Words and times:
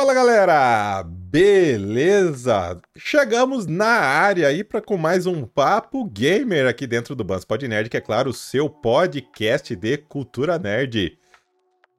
Fala 0.00 0.14
galera, 0.14 1.02
beleza? 1.04 2.80
Chegamos 2.96 3.66
na 3.66 3.84
área 3.84 4.48
aí 4.48 4.64
para 4.64 4.80
com 4.80 4.96
mais 4.96 5.26
um 5.26 5.44
papo 5.44 6.06
gamer 6.06 6.66
aqui 6.66 6.86
dentro 6.86 7.14
do 7.14 7.22
Bans 7.22 7.44
Pod 7.44 7.68
Nerd, 7.68 7.90
que 7.90 7.98
é 7.98 8.00
claro, 8.00 8.30
o 8.30 8.32
seu 8.32 8.70
podcast 8.70 9.76
de 9.76 9.98
cultura 9.98 10.58
nerd. 10.58 11.18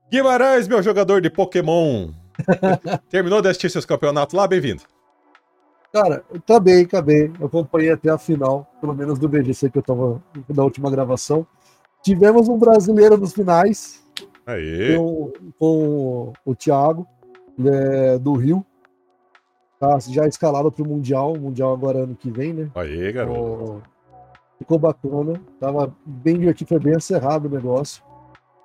Guimarães, 0.09 0.67
meu 0.67 0.81
jogador 0.81 1.21
de 1.21 1.29
Pokémon, 1.29 2.09
terminou 3.07 3.39
de 3.39 3.49
assistir 3.49 3.69
seus 3.69 3.85
campeonatos 3.85 4.33
lá? 4.33 4.47
Bem-vindo. 4.47 4.81
Cara, 5.93 6.23
acabei, 6.33 6.81
acabei. 6.81 7.31
Eu 7.39 7.45
acompanhei 7.45 7.91
até 7.91 8.09
a 8.09 8.17
final, 8.17 8.67
pelo 8.81 8.95
menos 8.95 9.19
do 9.19 9.29
BGC 9.29 9.69
que 9.69 9.77
eu 9.77 9.83
tava 9.83 10.19
na 10.49 10.63
última 10.63 10.89
gravação. 10.89 11.45
Tivemos 12.01 12.49
um 12.49 12.57
brasileiro 12.57 13.15
nos 13.15 13.31
finais. 13.31 14.03
Aí. 14.43 14.97
Com, 14.97 15.31
com 15.59 16.33
o 16.43 16.55
Thiago, 16.55 17.07
né, 17.57 18.17
do 18.17 18.33
Rio. 18.33 18.65
Tá 19.79 19.97
já 19.99 20.27
escalado 20.27 20.71
pro 20.71 20.85
Mundial. 20.85 21.35
Mundial 21.35 21.73
agora 21.73 22.03
ano 22.03 22.15
que 22.15 22.29
vem, 22.29 22.53
né? 22.53 22.69
Aí, 22.75 23.11
garoto. 23.11 23.81
ficou 24.59 24.77
bacana. 24.77 25.41
Tava 25.59 25.93
bem 26.05 26.37
divertido, 26.37 26.69
foi 26.69 26.79
bem 26.79 26.95
acerrado 26.95 27.45
o 27.45 27.49
negócio. 27.49 28.03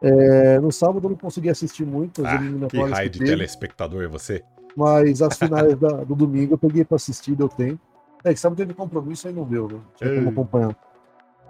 É, 0.02 0.60
no 0.60 0.70
sábado 0.70 1.06
eu 1.06 1.10
não 1.10 1.16
consegui 1.16 1.48
assistir 1.48 1.86
muito. 1.86 2.24
As 2.24 2.34
ah, 2.34 2.68
que 2.68 2.78
raio 2.78 3.10
de 3.10 3.18
telespectador 3.20 4.04
é 4.04 4.06
você? 4.06 4.42
Mas 4.76 5.22
as 5.22 5.36
finais 5.38 5.74
da, 5.76 6.04
do 6.04 6.14
domingo 6.14 6.54
eu 6.54 6.58
peguei 6.58 6.84
pra 6.84 6.96
assistir, 6.96 7.34
deu 7.34 7.48
tempo. 7.48 7.80
É 8.22 8.34
que 8.34 8.40
sábado 8.40 8.58
teve 8.58 8.74
compromisso 8.74 9.28
aí 9.28 9.32
não 9.32 9.44
deu, 9.44 9.68
né? 9.68 9.78
Tinha 9.96 10.14
como 10.16 10.30
acompanhar. 10.30 10.76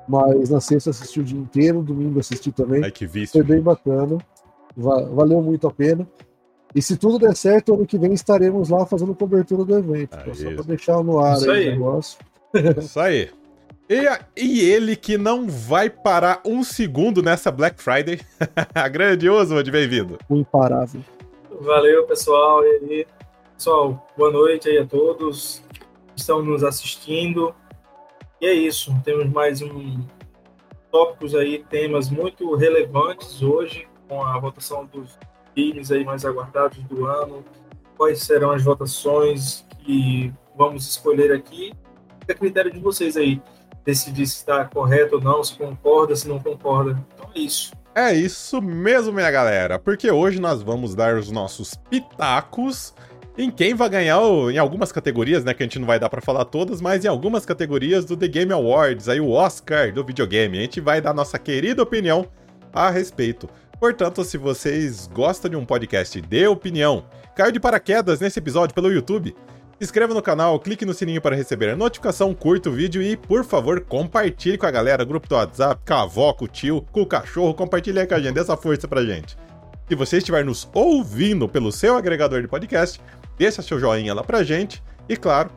Mas 0.09 0.51
na 0.51 0.61
sexta 0.61 0.91
assisti 0.91 1.21
o 1.21 1.25
dia 1.25 1.39
inteiro, 1.39 1.83
domingo 1.83 2.21
assisti 2.21 2.53
também. 2.53 2.85
Ai, 2.85 2.91
que 2.91 3.07
vício. 3.07 3.33
Foi 3.33 3.43
bem 3.43 3.61
bacana. 3.61 4.19
Valeu 4.77 5.43
muito 5.43 5.67
a 5.67 5.73
pena. 5.73 6.07
E 6.77 6.83
se 6.83 6.95
tudo 6.99 7.19
der 7.19 7.35
certo, 7.35 7.73
ano 7.73 7.87
que 7.87 7.97
vem 7.97 8.13
estaremos 8.13 8.69
lá 8.69 8.85
fazendo 8.85 9.15
cobertura 9.15 9.65
do 9.65 9.79
evento. 9.79 10.15
Aí, 10.15 10.35
só 10.35 10.53
pra 10.53 10.63
deixar 10.65 11.03
no 11.03 11.19
ar 11.19 11.39
Isso 11.39 11.51
aí, 11.51 11.69
o 11.69 11.71
negócio. 11.71 12.19
Isso 12.79 13.01
aí. 13.01 13.31
E, 13.89 14.05
e, 14.37 14.61
ele 14.61 14.95
que 14.95 15.17
não 15.17 15.49
vai 15.49 15.89
parar 15.89 16.43
um 16.45 16.63
segundo 16.63 17.23
nessa 17.23 17.51
Black 17.51 17.83
Friday. 17.83 18.21
Grandioso, 18.93 19.63
de 19.63 19.71
bem-vindo. 19.71 20.19
Imparável. 20.29 21.01
Valeu, 21.63 22.05
pessoal. 22.07 22.63
E 22.63 22.69
aí, 22.69 23.07
pessoal, 23.57 24.07
boa 24.15 24.31
noite 24.31 24.69
aí 24.69 24.77
a 24.77 24.85
todos 24.85 25.63
que 26.15 26.21
estão 26.21 26.43
nos 26.43 26.63
assistindo. 26.63 27.55
E 28.39 28.45
é 28.45 28.53
isso, 28.53 28.95
temos 29.03 29.33
mais 29.33 29.63
um 29.63 30.05
tópicos 30.91 31.35
aí, 31.35 31.65
temas 31.71 32.11
muito 32.11 32.55
relevantes 32.55 33.43
hoje 33.43 33.89
com 34.07 34.23
a 34.23 34.39
votação 34.39 34.85
dos 34.85 35.19
times 35.57 35.91
aí 35.91 36.05
mais 36.05 36.25
aguardados 36.25 36.79
do 36.85 37.07
ano. 37.07 37.45
Quais 37.97 38.23
serão 38.23 38.53
as 38.53 38.63
votações 38.63 39.65
que 39.79 40.33
vamos 40.55 40.87
escolher 40.87 41.33
aqui? 41.33 41.73
É 42.29 42.35
critério 42.35 42.71
de 42.71 42.79
vocês 42.79 43.17
aí 43.17 43.41
decidir 43.85 44.27
se 44.27 44.37
está 44.37 44.65
correto 44.65 45.17
ou 45.17 45.21
não, 45.21 45.43
se 45.43 45.57
concorda, 45.57 46.15
se 46.15 46.29
não 46.29 46.39
concorda. 46.39 47.03
Então 47.15 47.31
é 47.35 47.39
isso. 47.39 47.73
É 47.95 48.13
isso 48.13 48.61
mesmo, 48.61 49.13
minha 49.13 49.31
galera, 49.31 49.79
porque 49.79 50.11
hoje 50.11 50.39
nós 50.39 50.61
vamos 50.63 50.95
dar 50.95 51.17
os 51.17 51.31
nossos 51.31 51.75
pitacos 51.89 52.93
em 53.39 53.51
quem 53.51 53.75
vai 53.75 53.89
ganhar 53.89 54.21
em 54.51 54.59
algumas 54.59 54.91
categorias, 54.91 55.45
né, 55.45 55.55
que 55.55 55.63
a 55.63 55.67
gente 55.67 55.79
não 55.79 55.87
vai 55.87 55.99
dar 55.99 56.09
para 56.09 56.21
falar 56.21 56.45
todas, 56.47 56.81
mas 56.81 57.05
em 57.05 57.09
algumas 57.09 57.47
categorias 57.47 58.05
do 58.05 58.17
The 58.17 58.29
Game 58.29 58.53
Awards, 58.53 59.09
aí 59.09 59.21
o 59.21 59.31
Oscar 59.31 59.93
do 59.93 60.05
videogame. 60.05 60.59
A 60.59 60.63
gente 60.63 60.81
vai 60.81 61.01
dar 61.01 61.15
nossa 61.15 61.39
querida 61.39 61.83
opinião 61.83 62.27
a 62.73 62.91
respeito. 62.91 63.49
Portanto, 63.79 64.25
se 64.25 64.39
vocês 64.39 65.07
gostam 65.07 65.51
de 65.51 65.57
um 65.57 65.65
podcast 65.65 66.21
de 66.21 66.47
opinião, 66.47 67.05
caiu 67.35 67.53
de 67.53 67.61
paraquedas 67.61 68.21
nesse 68.21 68.39
episódio 68.39 68.75
pelo 68.75 68.91
YouTube, 68.91 69.37
se 69.79 69.85
inscreva 69.85 70.15
no 70.15 70.23
canal, 70.23 70.59
clique 70.59 70.87
no 70.87 70.95
sininho 70.95 71.21
para 71.21 71.37
receber 71.37 71.69
a 71.69 71.77
notificação, 71.77 72.33
curta 72.33 72.71
o 72.71 72.73
vídeo 72.73 73.03
e, 73.03 73.15
por 73.15 73.45
favor, 73.45 73.83
compartilhe 73.83 74.57
com 74.57 74.65
a 74.65 74.71
galera, 74.71 75.05
grupo 75.05 75.29
do 75.29 75.35
WhatsApp, 75.35 75.83
com 75.87 75.93
a 75.93 76.03
avó, 76.03 76.33
com 76.33 76.47
o 76.47 76.49
tio, 76.49 76.87
com 76.91 77.03
o 77.03 77.07
cachorro, 77.07 77.53
compartilhe 77.53 78.01
aí 78.01 78.07
com 78.07 78.15
a 78.15 78.19
gente, 78.19 78.33
dê 78.33 78.41
essa 78.41 78.57
força 78.57 78.89
pra 78.89 79.05
gente. 79.05 79.37
Se 79.87 79.95
você 79.95 80.17
estiver 80.17 80.43
nos 80.43 80.67
ouvindo 80.73 81.47
pelo 81.47 81.71
seu 81.71 81.95
agregador 81.95 82.41
de 82.41 82.49
podcast, 82.49 82.99
deixa 83.37 83.61
seu 83.61 83.79
joinha 83.79 84.15
lá 84.15 84.25
pra 84.25 84.43
gente 84.43 84.83
e, 85.07 85.15
claro, 85.15 85.51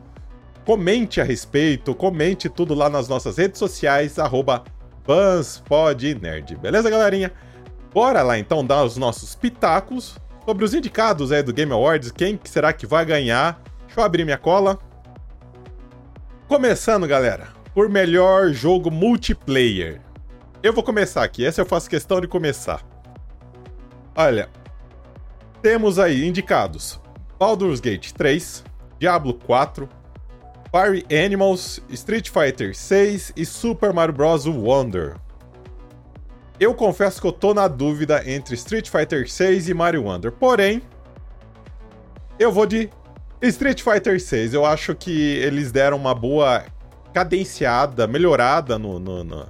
comente 0.66 1.22
a 1.22 1.24
respeito, 1.24 1.96
comente 1.96 2.50
tudo 2.50 2.74
lá 2.76 2.90
nas 2.90 3.08
nossas 3.08 3.38
redes 3.38 3.58
sociais, 3.58 4.20
arroba 4.20 4.66
BansPodNerd. 5.08 6.58
Beleza, 6.58 6.90
galerinha? 6.90 7.32
Bora 7.94 8.22
lá 8.22 8.38
então 8.38 8.66
dar 8.66 8.84
os 8.84 8.98
nossos 8.98 9.36
pitacos 9.36 10.18
sobre 10.46 10.66
os 10.66 10.74
indicados 10.74 11.32
aí 11.32 11.44
do 11.44 11.54
Game 11.54 11.72
Awards, 11.72 12.12
quem 12.12 12.40
será 12.44 12.72
que 12.74 12.86
vai 12.86 13.06
ganhar 13.06 13.62
Deixa 13.90 14.02
eu 14.02 14.06
abrir 14.06 14.24
minha 14.24 14.38
cola. 14.38 14.78
Começando, 16.48 17.08
galera, 17.08 17.48
por 17.74 17.90
melhor 17.90 18.50
jogo 18.50 18.92
multiplayer. 18.92 20.00
Eu 20.62 20.72
vou 20.72 20.84
começar 20.84 21.24
aqui, 21.24 21.44
essa 21.44 21.62
eu 21.62 21.66
faço 21.66 21.90
questão 21.90 22.22
de 22.22 22.28
começar. 22.28 22.86
Olha, 24.16 24.48
temos 25.60 25.98
aí 25.98 26.24
indicados 26.24 27.02
Baldur's 27.40 27.80
Gate 27.80 28.12
3, 28.12 28.64
Diablo 29.00 29.34
4, 29.34 29.90
Fire 30.70 31.04
Animals, 31.26 31.82
Street 31.90 32.30
Fighter 32.30 32.78
6 32.78 33.34
e 33.36 33.44
Super 33.44 33.92
Mario 33.92 34.14
Bros. 34.14 34.46
Wonder. 34.46 35.16
Eu 36.60 36.74
confesso 36.74 37.22
que 37.22 37.28
eu 37.28 37.32
tô 37.32 37.54
na 37.54 37.68
dúvida 37.68 38.22
entre 38.30 38.54
Street 38.56 38.90
Fighter 38.90 39.30
6 39.30 39.70
e 39.70 39.74
Mario 39.74 40.04
Wonder, 40.04 40.32
porém, 40.32 40.82
eu 42.38 42.52
vou 42.52 42.66
de 42.66 42.90
Street 43.42 43.82
Fighter 43.82 44.22
6, 44.22 44.54
eu 44.54 44.66
acho 44.66 44.94
que 44.94 45.38
eles 45.38 45.72
deram 45.72 45.96
uma 45.96 46.14
boa 46.14 46.66
cadenciada, 47.14 48.06
melhorada 48.08 48.78
no, 48.78 49.00
no, 49.00 49.24
no 49.24 49.46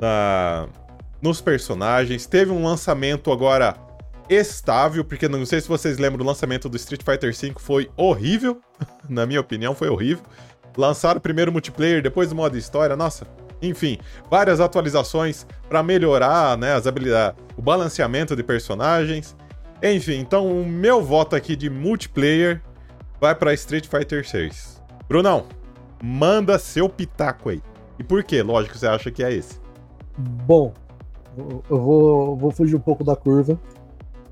na, 0.00 0.68
nos 1.20 1.40
personagens. 1.40 2.26
Teve 2.26 2.50
um 2.50 2.64
lançamento 2.64 3.30
agora 3.30 3.76
estável, 4.28 5.04
porque 5.04 5.28
não 5.28 5.46
sei 5.46 5.60
se 5.60 5.68
vocês 5.68 5.98
lembram, 5.98 6.24
o 6.24 6.26
lançamento 6.26 6.68
do 6.68 6.76
Street 6.76 7.02
Fighter 7.04 7.32
V 7.32 7.54
foi 7.58 7.88
horrível. 7.96 8.60
Na 9.08 9.24
minha 9.24 9.40
opinião, 9.40 9.74
foi 9.74 9.88
horrível. 9.88 10.24
Lançaram 10.76 11.18
o 11.18 11.20
primeiro 11.20 11.52
multiplayer, 11.52 12.02
depois 12.02 12.32
o 12.32 12.34
modo 12.34 12.56
história, 12.58 12.96
nossa. 12.96 13.26
Enfim, 13.62 13.96
várias 14.28 14.60
atualizações 14.60 15.46
para 15.68 15.82
melhorar 15.82 16.58
né, 16.58 16.74
as 16.74 16.86
habilidades, 16.86 17.40
o 17.56 17.62
balanceamento 17.62 18.34
de 18.34 18.42
personagens. 18.42 19.36
Enfim, 19.80 20.18
então 20.18 20.46
o 20.46 20.66
meu 20.66 21.00
voto 21.00 21.36
aqui 21.36 21.54
de 21.54 21.70
multiplayer 21.70 22.60
vai 23.20 23.34
para 23.34 23.54
Street 23.54 23.86
Fighter 23.86 24.28
6. 24.28 24.82
Brunão, 25.08 25.46
manda 26.02 26.58
seu 26.58 26.88
pitaco 26.88 27.50
aí. 27.50 27.62
E 27.98 28.02
por 28.02 28.24
quê? 28.24 28.42
Lógico, 28.42 28.76
você 28.76 28.86
acha 28.88 29.10
que 29.10 29.22
é 29.22 29.32
esse. 29.32 29.60
Bom, 30.18 30.74
eu 31.36 31.80
vou, 31.80 32.36
vou 32.36 32.50
fugir 32.50 32.74
um 32.74 32.80
pouco 32.80 33.04
da 33.04 33.14
curva, 33.14 33.58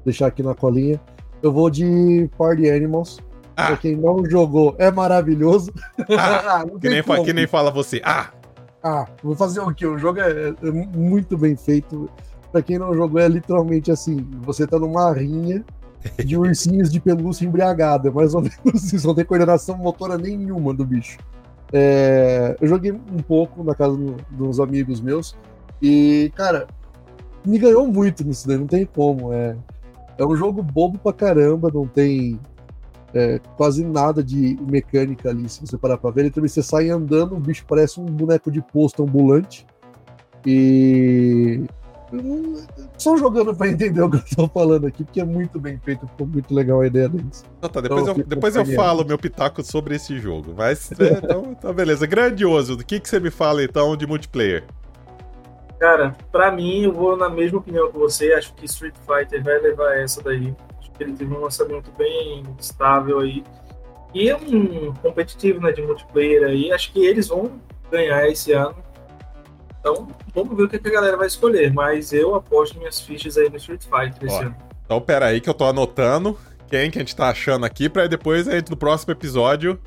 deixar 0.04 0.26
aqui 0.26 0.42
na 0.42 0.54
colinha. 0.54 1.00
Eu 1.42 1.52
vou 1.52 1.70
de 1.70 2.28
Party 2.36 2.68
Animals. 2.68 3.20
Ah. 3.56 3.68
Pra 3.68 3.76
quem 3.76 3.96
não 3.96 4.24
jogou, 4.24 4.74
é 4.78 4.90
maravilhoso. 4.90 5.72
Ah, 6.18 6.64
que, 6.80 6.88
nem 6.88 7.02
que, 7.02 7.32
nem 7.32 7.46
fala 7.46 7.70
você. 7.70 8.00
Ah! 8.04 8.30
Ah, 8.82 9.06
vou 9.22 9.36
fazer 9.36 9.60
o 9.60 9.74
quê? 9.74 9.86
O 9.86 9.98
jogo 9.98 10.20
é, 10.20 10.48
é 10.48 10.70
muito 10.70 11.36
bem 11.36 11.56
feito. 11.56 12.08
Pra 12.50 12.62
quem 12.62 12.78
não 12.78 12.94
jogou, 12.94 13.20
é 13.20 13.28
literalmente 13.28 13.90
assim: 13.90 14.26
você 14.42 14.66
tá 14.66 14.78
numa 14.78 15.12
rinha 15.12 15.64
de 16.24 16.36
ursinhos 16.38 16.90
de 16.90 16.98
pelúcia 16.98 17.44
embriagada, 17.44 18.08
é 18.08 18.12
mais 18.12 18.34
ou 18.34 18.42
menos 18.42 18.92
isso, 18.92 19.06
não 19.06 19.14
tem 19.14 19.24
coordenação 19.24 19.76
motora 19.76 20.16
nenhuma 20.16 20.72
do 20.72 20.84
bicho. 20.84 21.18
É, 21.72 22.56
eu 22.60 22.66
joguei 22.66 22.90
um 22.90 23.22
pouco 23.22 23.62
na 23.62 23.74
casa 23.74 23.96
do, 23.96 24.16
dos 24.30 24.58
amigos 24.58 25.00
meus 25.00 25.36
e, 25.80 26.32
cara, 26.34 26.66
me 27.46 27.58
ganhou 27.58 27.86
muito 27.86 28.24
nisso 28.24 28.48
daí, 28.48 28.58
não 28.58 28.66
tem 28.66 28.84
como. 28.84 29.32
É, 29.32 29.56
é 30.18 30.24
um 30.24 30.34
jogo 30.34 30.62
bobo 30.62 30.98
pra 30.98 31.12
caramba, 31.12 31.70
não 31.72 31.86
tem 31.86 32.40
é, 33.14 33.40
quase 33.56 33.84
nada 33.84 34.22
de 34.22 34.56
mecânica 34.60 35.30
ali, 35.30 35.48
se 35.48 35.60
você 35.60 35.76
parar 35.76 35.98
pra 35.98 36.10
ver. 36.10 36.22
Ele 36.22 36.30
também 36.30 36.48
você 36.48 36.62
sai 36.62 36.90
andando, 36.90 37.34
o 37.34 37.40
bicho 37.40 37.64
parece 37.66 38.00
um 38.00 38.04
boneco 38.04 38.50
de 38.50 38.60
posto 38.60 39.02
ambulante. 39.02 39.66
E 40.46 41.64
só 42.98 43.16
jogando 43.16 43.54
pra 43.54 43.68
entender 43.68 44.02
o 44.02 44.10
que 44.10 44.16
eu 44.16 44.24
tô 44.36 44.48
falando 44.48 44.86
aqui, 44.86 45.04
porque 45.04 45.20
é 45.20 45.24
muito 45.24 45.60
bem 45.60 45.78
feito, 45.78 46.06
ficou 46.08 46.26
muito 46.26 46.52
legal 46.52 46.80
a 46.80 46.86
ideia 46.86 47.08
deles. 47.08 47.44
Então, 47.58 47.70
tá, 47.70 47.80
depois 47.80 48.02
então, 48.02 48.16
eu, 48.16 48.24
depois 48.26 48.56
eu 48.56 48.66
falo 48.66 49.04
meu 49.04 49.18
pitaco 49.18 49.62
sobre 49.62 49.94
esse 49.94 50.18
jogo. 50.18 50.54
Mas, 50.56 50.90
é, 50.92 51.12
então, 51.22 51.44
então, 51.52 51.72
beleza. 51.72 52.06
Grandioso. 52.06 52.74
O 52.74 52.84
que, 52.84 52.98
que 52.98 53.08
você 53.08 53.20
me 53.20 53.30
fala, 53.30 53.62
então, 53.62 53.96
de 53.96 54.06
multiplayer? 54.06 54.64
Cara, 55.78 56.14
pra 56.30 56.50
mim, 56.50 56.82
eu 56.82 56.92
vou 56.92 57.16
na 57.16 57.30
mesma 57.30 57.58
opinião 57.58 57.90
que 57.90 57.96
você. 57.96 58.32
Acho 58.32 58.52
que 58.54 58.66
Street 58.66 58.94
Fighter 59.06 59.42
vai 59.42 59.58
levar 59.60 59.96
essa 59.96 60.22
daí. 60.22 60.54
Que 61.00 61.04
ele 61.04 61.12
teve 61.14 61.32
um 61.34 61.40
lançamento 61.40 61.90
bem 61.96 62.42
estável 62.58 63.20
aí. 63.20 63.42
E 64.12 64.28
é 64.28 64.36
um 64.36 64.92
competitivo 64.94 65.60
né, 65.60 65.72
de 65.72 65.80
multiplayer 65.80 66.44
aí. 66.44 66.70
Acho 66.70 66.92
que 66.92 67.02
eles 67.06 67.28
vão 67.28 67.58
ganhar 67.90 68.28
esse 68.28 68.52
ano 68.52 68.76
então, 69.80 70.08
vamos 70.34 70.54
ver 70.54 70.64
o 70.64 70.68
que 70.68 70.76
a 70.76 70.92
galera 70.92 71.16
vai 71.16 71.26
escolher. 71.26 71.72
Mas 71.72 72.12
eu 72.12 72.34
aposto 72.34 72.78
minhas 72.78 73.00
fichas 73.00 73.38
aí 73.38 73.48
no 73.48 73.56
Street 73.56 73.82
Fighter 73.82 74.28
esse 74.28 74.44
ano. 74.44 74.54
Então, 74.84 75.00
pera 75.00 75.26
aí 75.26 75.40
que 75.40 75.48
eu 75.48 75.54
tô 75.54 75.64
anotando. 75.64 76.36
quem 76.68 76.90
que 76.90 76.98
a 76.98 77.00
gente 77.00 77.16
tá 77.16 77.30
achando 77.30 77.64
aqui, 77.64 77.88
pra 77.88 78.06
depois 78.06 78.46
a 78.46 78.52
gente, 78.52 78.70
no 78.70 78.76
próximo 78.76 79.10
episódio 79.12 79.80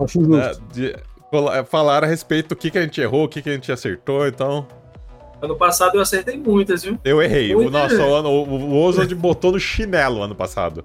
Acho 0.00 0.18
justo. 0.24 0.30
né, 0.36 0.52
de- 0.72 0.96
fala- 1.30 1.64
falar 1.64 2.02
a 2.02 2.06
respeito 2.06 2.48
do 2.48 2.56
que, 2.56 2.70
que 2.70 2.78
a 2.78 2.82
gente 2.82 3.00
errou, 3.00 3.24
o 3.24 3.28
que, 3.28 3.40
que 3.42 3.50
a 3.50 3.52
gente 3.52 3.70
acertou. 3.70 4.26
Então, 4.26 4.66
Ano 5.44 5.56
passado 5.56 5.96
eu 5.96 6.00
acertei 6.00 6.36
muitas, 6.38 6.82
viu? 6.82 6.98
eu 7.04 7.22
errei. 7.22 7.54
O, 7.54 7.58
Muito 7.58 7.70
nossa, 7.72 7.96
bem. 7.96 8.06
o, 8.06 8.14
ano- 8.14 8.28
o, 8.30 8.42
o 8.44 8.82
Oswald 8.82 9.14
botou 9.14 9.52
no 9.52 9.60
chinelo 9.60 10.22
ano 10.22 10.34
passado. 10.34 10.84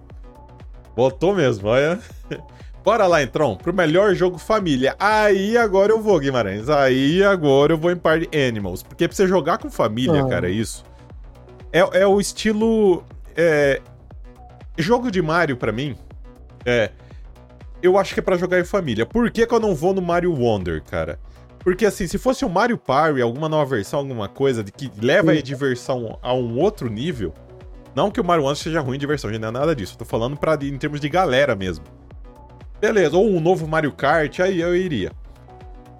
Botou 0.96 1.34
mesmo, 1.36 1.70
olha. 1.70 2.00
Bora 2.84 3.06
lá, 3.08 3.22
Entron, 3.22 3.56
pro 3.56 3.74
melhor 3.74 4.14
jogo 4.16 4.38
família. 4.38 4.96
Aí 5.00 5.58
agora 5.58 5.92
eu 5.92 6.02
vou, 6.02 6.18
Guimarães. 6.20 6.70
Aí 6.70 7.24
agora 7.24 7.74
eu 7.74 7.78
vou 7.78 7.92
em 7.92 7.96
Party 7.98 8.28
Animals. 8.38 8.82
Porque 8.84 9.08
pra 9.08 9.16
você 9.16 9.28
jogar 9.28 9.58
com 9.58 9.70
família, 9.70 10.24
Ah. 10.24 10.28
cara, 10.28 10.48
é 10.50 10.52
isso. 10.52 10.84
É, 11.72 11.80
é 12.02 12.08
o 12.08 12.20
estilo. 12.20 13.04
é, 13.36 13.82
jogo 14.78 15.12
de 15.12 15.22
Mario, 15.22 15.56
pra 15.58 15.72
mim, 15.72 15.96
é. 16.66 16.90
Eu 17.82 17.98
acho 17.98 18.14
que 18.14 18.20
é 18.20 18.24
pra 18.24 18.36
jogar 18.38 18.60
em 18.60 18.66
família. 18.66 19.06
Por 19.06 19.30
que, 19.32 19.46
que 19.46 19.54
eu 19.54 19.60
não 19.60 19.74
vou 19.76 19.94
no 19.94 20.02
Mario 20.02 20.34
Wonder, 20.34 20.82
cara? 20.84 21.18
Porque 21.60 21.86
assim, 21.86 22.08
se 22.08 22.18
fosse 22.18 22.46
o 22.46 22.50
Mario 22.50 22.78
Party, 22.78 23.22
alguma 23.22 23.50
nova 23.50 23.76
versão, 23.76 24.00
alguma 24.00 24.30
coisa 24.30 24.64
de 24.64 24.72
que 24.72 24.92
leva 25.02 25.32
a 25.32 25.36
Sim. 25.36 25.44
diversão 25.44 26.18
a 26.22 26.34
um 26.34 26.58
outro 26.58 26.90
nível. 26.90 27.34
Não 27.96 28.10
que 28.10 28.22
o 28.22 28.24
Mario 28.24 28.44
Wonder 28.44 28.58
seja 28.58 28.80
ruim 28.80 28.94
de 28.94 29.02
diversão, 29.02 29.30
não 29.32 29.48
é 29.48 29.52
nada 29.52 29.76
disso. 29.76 29.94
Eu 29.94 30.00
tô 30.00 30.06
falando 30.06 30.38
pra, 30.38 30.58
em 30.62 30.78
termos 30.78 31.00
de 31.00 31.10
galera 31.10 31.56
mesmo. 31.56 31.84
Beleza, 32.80 33.18
ou 33.18 33.30
um 33.30 33.42
novo 33.42 33.68
Mario 33.68 33.92
Kart, 33.92 34.40
aí 34.40 34.62
eu 34.62 34.76
iria. 34.76 35.12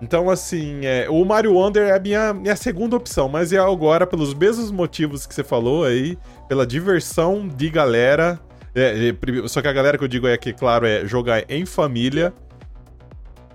Então, 0.02 0.30
assim, 0.30 0.86
é, 0.86 1.10
o 1.10 1.26
Mario 1.26 1.54
Wonder 1.54 1.90
é 1.90 1.96
a 1.96 2.00
minha, 2.00 2.34
minha 2.34 2.56
segunda 2.56 2.96
opção, 2.96 3.28
mas 3.28 3.52
é 3.52 3.58
agora, 3.58 4.08
pelos 4.08 4.34
mesmos 4.34 4.72
motivos 4.72 5.26
que 5.26 5.36
você 5.36 5.44
falou 5.44 5.84
aí, 5.84 6.18
pela 6.48 6.66
diversão 6.66 7.50
de 7.50 7.70
galera. 7.70 8.40
é, 8.74 9.10
é, 9.10 9.48
só 9.48 9.62
que 9.62 9.68
a 9.68 9.74
galera 9.74 9.98
que 9.98 10.04
eu 10.04 10.08
digo 10.08 10.26
é 10.26 10.38
que, 10.38 10.54
claro, 10.54 10.86
é 10.86 11.06
jogar 11.06 11.44
em 11.50 11.66
família. 11.66 12.34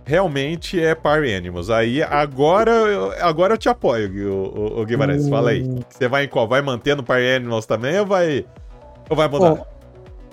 Realmente 0.06 0.78
é 0.82 0.94
Party 0.94 1.32
Animals. 1.32 1.70
Aí 1.70 2.02
agora, 2.02 2.70
eu- 2.70 3.12
agora 3.24 3.54
eu 3.54 3.58
te 3.58 3.68
apoio, 3.68 4.32
o, 4.32 4.78
o, 4.78 4.80
o 4.82 4.84
Guimarães. 4.86 5.28
Fala 5.28 5.50
aí. 5.50 5.62
Hum. 5.62 5.80
Você 5.88 6.06
vai 6.08 6.24
em 6.24 6.28
qual? 6.28 6.46
Vai 6.46 6.60
mantendo 6.60 7.02
Party 7.02 7.26
Animals 7.36 7.64
também 7.66 7.98
ou 7.98 8.04
vai. 8.06 8.44
Ou 9.08 9.16
vai 9.16 9.28
mudar? 9.28 9.64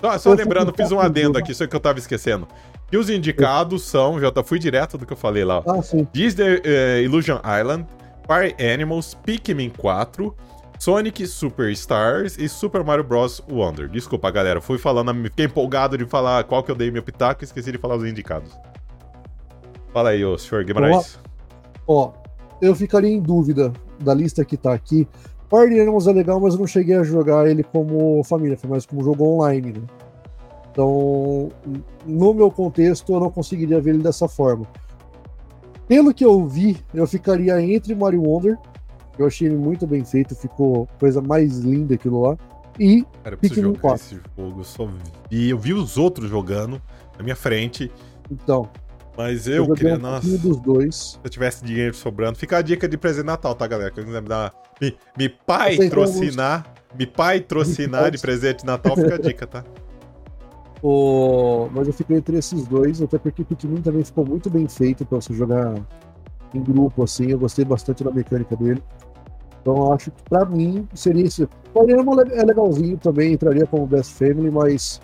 Só, 0.00 0.18
só 0.18 0.32
lembrando, 0.34 0.72
fiz 0.76 0.90
um 0.92 0.98
adendo 1.00 1.38
aqui, 1.38 1.52
isso 1.52 1.66
que 1.66 1.76
eu 1.76 1.80
tava 1.80 1.98
esquecendo. 1.98 2.46
E 2.90 2.96
os 2.98 3.08
indicados 3.08 3.82
são, 3.84 4.20
já 4.20 4.30
tá- 4.30 4.42
fui 4.42 4.58
direto 4.58 4.98
do 4.98 5.06
que 5.06 5.12
eu 5.12 5.16
falei 5.16 5.44
lá. 5.44 5.62
Ah, 5.66 5.80
sim. 5.80 6.06
Disney 6.12 6.60
eh, 6.64 7.00
Illusion 7.02 7.38
Island, 7.38 7.86
Party 8.26 8.54
Animals, 8.62 9.14
Pikmin 9.24 9.70
4, 9.70 10.34
Sonic 10.78 11.26
Superstars 11.26 12.36
e 12.36 12.48
Super 12.48 12.82
Mario 12.84 13.04
Bros. 13.04 13.40
Wonder. 13.48 13.88
Desculpa, 13.88 14.30
galera, 14.30 14.60
fui 14.60 14.76
falando, 14.76 15.14
fiquei 15.24 15.46
empolgado 15.46 15.96
de 15.96 16.04
falar 16.04 16.44
qual 16.44 16.62
que 16.62 16.70
eu 16.70 16.74
dei 16.74 16.90
meu 16.90 17.02
pitaco 17.02 17.42
e 17.42 17.46
esqueci 17.46 17.70
de 17.72 17.78
falar 17.78 17.96
os 17.96 18.04
indicados. 18.04 18.50
Fala 19.92 20.10
aí, 20.10 20.24
ô 20.24 20.38
senhor 20.38 20.64
Guimarães. 20.64 21.18
Ó, 21.86 22.12
eu 22.60 22.74
ficaria 22.74 23.10
em 23.10 23.20
dúvida 23.20 23.72
da 24.00 24.14
lista 24.14 24.44
que 24.44 24.56
tá 24.56 24.72
aqui. 24.72 25.06
Party 25.50 25.78
Animals 25.78 26.06
é 26.06 26.12
legal, 26.12 26.40
mas 26.40 26.54
eu 26.54 26.60
não 26.60 26.66
cheguei 26.66 26.96
a 26.96 27.02
jogar 27.02 27.46
ele 27.46 27.62
como 27.62 28.24
família, 28.24 28.56
foi 28.56 28.70
mais 28.70 28.86
como 28.86 29.04
jogo 29.04 29.24
online, 29.24 29.72
né? 29.72 29.82
Então, 30.70 31.50
no 32.06 32.32
meu 32.32 32.50
contexto, 32.50 33.12
eu 33.12 33.20
não 33.20 33.30
conseguiria 33.30 33.78
ver 33.78 33.90
ele 33.90 34.02
dessa 34.02 34.26
forma. 34.26 34.66
Pelo 35.86 36.14
que 36.14 36.24
eu 36.24 36.46
vi, 36.46 36.78
eu 36.94 37.06
ficaria 37.06 37.60
entre 37.60 37.94
Mario 37.94 38.22
Wonder, 38.22 38.56
eu 39.18 39.26
achei 39.26 39.46
ele 39.46 39.56
muito 39.56 39.86
bem 39.86 40.02
feito, 40.02 40.34
ficou 40.34 40.88
coisa 40.98 41.20
mais 41.20 41.58
linda 41.58 41.94
aquilo 41.94 42.22
lá, 42.22 42.38
e 42.80 43.04
Cara, 43.22 43.34
eu 43.34 43.38
preciso 43.38 43.60
Pikmin 43.60 43.74
jogar 43.76 43.80
4. 43.80 44.02
esse 44.06 44.14
jogo, 44.14 44.60
eu 44.60 44.64
só 44.64 44.88
vi, 45.30 45.50
eu 45.50 45.58
vi 45.58 45.74
os 45.74 45.98
outros 45.98 46.30
jogando 46.30 46.80
na 47.18 47.22
minha 47.22 47.36
frente, 47.36 47.92
então, 48.30 48.70
mas 49.16 49.46
eu, 49.46 49.66
eu 49.66 49.74
queria, 49.74 49.96
um 49.96 49.98
nossa... 49.98 50.38
dos 50.38 50.60
dois. 50.60 50.96
Se 50.96 51.18
eu 51.22 51.30
tivesse 51.30 51.64
dinheiro 51.64 51.94
sobrando, 51.94 52.38
fica 52.38 52.58
a 52.58 52.62
dica 52.62 52.88
de 52.88 52.96
presente 52.96 53.22
de 53.22 53.26
Natal, 53.26 53.54
tá, 53.54 53.66
galera? 53.66 53.90
Quem 53.90 54.04
quiser 54.04 54.22
me 54.22 54.28
dar. 54.28 54.54
Me, 54.80 54.96
me 55.16 55.28
pai 55.28 55.76
trocinar. 55.88 56.66
Me 56.98 57.06
pai 57.06 57.40
trocinar 57.40 58.10
de 58.10 58.18
presente 58.18 58.60
de 58.60 58.66
Natal, 58.66 58.96
fica 58.96 59.14
a 59.14 59.18
dica, 59.20 59.46
tá? 59.46 59.64
O... 60.82 61.68
Mas 61.72 61.86
eu 61.86 61.92
fiquei 61.92 62.16
entre 62.16 62.36
esses 62.36 62.66
dois, 62.66 63.00
até 63.00 63.18
porque 63.18 63.44
Pikmin 63.44 63.80
também 63.80 64.04
ficou 64.04 64.26
muito 64.26 64.50
bem 64.50 64.68
feito 64.68 65.04
pra 65.04 65.20
você 65.20 65.32
jogar 65.32 65.74
em 66.52 66.62
grupo, 66.62 67.04
assim. 67.04 67.30
Eu 67.30 67.38
gostei 67.38 67.64
bastante 67.64 68.02
da 68.02 68.10
mecânica 68.10 68.56
dele. 68.56 68.82
Então 69.60 69.76
eu 69.76 69.92
acho 69.92 70.10
que 70.10 70.22
pra 70.24 70.44
mim 70.44 70.88
seria 70.92 71.24
isso. 71.24 71.48
O 71.72 71.80
Ariano 71.80 72.20
é 72.20 72.44
legalzinho 72.44 72.98
também, 72.98 73.32
entraria 73.32 73.64
como 73.66 73.86
Best 73.86 74.12
Family, 74.14 74.50
mas 74.50 75.00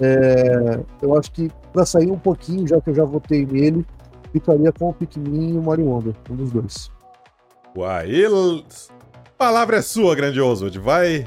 é, 0.00 0.80
eu 1.02 1.18
acho 1.18 1.30
que 1.32 1.50
pra 1.72 1.84
sair 1.84 2.10
um 2.10 2.18
pouquinho, 2.18 2.66
já 2.66 2.80
que 2.80 2.90
eu 2.90 2.94
já 2.94 3.04
votei 3.04 3.46
nele, 3.46 3.84
ficaria 4.32 4.72
com 4.72 4.90
o 4.90 4.94
Pikmin 4.94 5.54
e 5.54 5.58
o 5.58 5.62
Mario 5.62 5.86
Wonder, 5.86 6.14
um 6.30 6.36
dos 6.36 6.52
dois. 6.52 6.90
Uai, 7.76 8.10
ele... 8.10 8.64
palavra 9.38 9.76
é 9.76 9.82
sua, 9.82 10.14
grandioso. 10.14 10.70
Vai. 10.80 11.26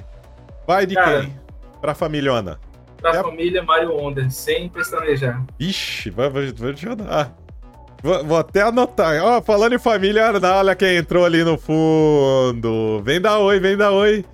Vai 0.68 0.86
de 0.86 0.96
Cara. 0.96 1.22
quem? 1.22 1.40
Pra 1.82 1.94
familhona. 1.94 2.60
Pra 3.02 3.12
É. 3.12 3.22
família 3.22 3.64
Mario 3.64 3.92
Wonder, 3.92 4.32
sem 4.32 4.70
pestanejar. 4.70 5.44
Ixi, 5.60 6.10
vai, 6.10 6.30
vai, 6.30 6.52
vai 6.54 6.74
eu 6.84 6.96
dar. 6.96 7.36
Vou, 8.02 8.24
vou 8.26 8.38
até 8.38 8.62
anotar. 8.62 9.22
Ó, 9.24 9.42
falando 9.42 9.74
em 9.74 9.80
família, 9.80 10.32
olha 10.58 10.76
quem 10.76 10.98
entrou 10.98 11.26
ali 11.26 11.44
no 11.44 11.58
fundo. 11.58 13.02
Vem 13.04 13.20
dar 13.20 13.40
oi, 13.40 13.60
vem 13.60 13.78
dar 13.78 13.92
oi. 13.92 14.26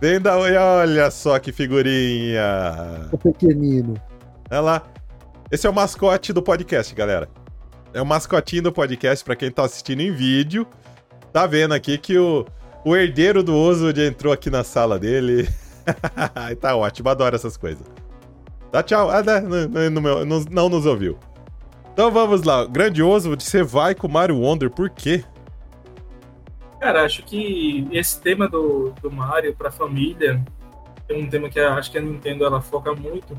Vem 0.00 0.20
dar 0.20 0.38
oi, 0.38 0.56
olha 0.56 1.10
só 1.10 1.38
que 1.38 1.52
figurinha. 1.52 3.08
O 3.12 3.18
pequenino. 3.18 3.94
Olha 4.50 4.60
lá. 4.60 4.82
Esse 5.50 5.66
é 5.66 5.70
o 5.70 5.74
mascote 5.74 6.32
do 6.32 6.42
podcast, 6.42 6.94
galera. 6.94 7.28
É 7.92 8.00
o 8.00 8.06
mascotinho 8.06 8.62
do 8.62 8.72
podcast 8.72 9.24
pra 9.24 9.36
quem 9.36 9.50
tá 9.50 9.64
assistindo 9.64 10.00
em 10.00 10.12
vídeo. 10.12 10.66
Tá 11.32 11.46
vendo 11.46 11.74
aqui 11.74 11.98
que 11.98 12.16
o, 12.16 12.46
o 12.84 12.96
herdeiro 12.96 13.42
do 13.42 13.54
Oswald 13.54 14.00
entrou 14.00 14.32
aqui 14.32 14.48
na 14.50 14.64
sala 14.64 14.98
dele. 14.98 15.48
Tá 16.60 16.76
ótimo, 16.76 17.08
adoro 17.08 17.34
essas 17.34 17.56
coisas. 17.56 17.84
Tá, 18.70 18.80
tchau. 18.80 19.10
Ah, 19.10 19.22
né, 19.24 19.40
não, 19.90 20.00
meu- 20.00 20.24
não- 20.24 20.44
não 20.48 20.68
nos 20.68 20.86
ouviu. 20.86 21.18
Então 21.92 22.12
vamos 22.12 22.44
lá. 22.44 22.64
Grande 22.64 23.02
Oswald, 23.02 23.42
você 23.42 23.62
vai 23.64 23.92
com 23.94 24.06
o 24.06 24.10
Mario 24.10 24.38
Wonder, 24.38 24.70
por 24.70 24.88
quê? 24.88 25.24
Cara, 26.80 27.04
acho 27.04 27.22
que 27.22 27.86
esse 27.92 28.20
tema 28.20 28.48
do, 28.48 28.92
do 29.02 29.10
Mario 29.10 29.54
pra 29.54 29.70
família 29.70 30.42
é 31.08 31.14
um 31.14 31.28
tema 31.28 31.50
que 31.50 31.60
acho 31.60 31.90
que 31.90 31.98
a 31.98 32.00
Nintendo 32.00 32.44
ela 32.44 32.60
foca 32.60 32.94
muito. 32.94 33.38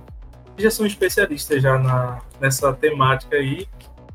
Eles 0.54 0.64
já 0.64 0.72
são 0.72 0.86
especialistas 0.86 1.62
já 1.62 1.78
na, 1.78 2.22
nessa 2.40 2.72
temática 2.72 3.36
aí. 3.36 3.68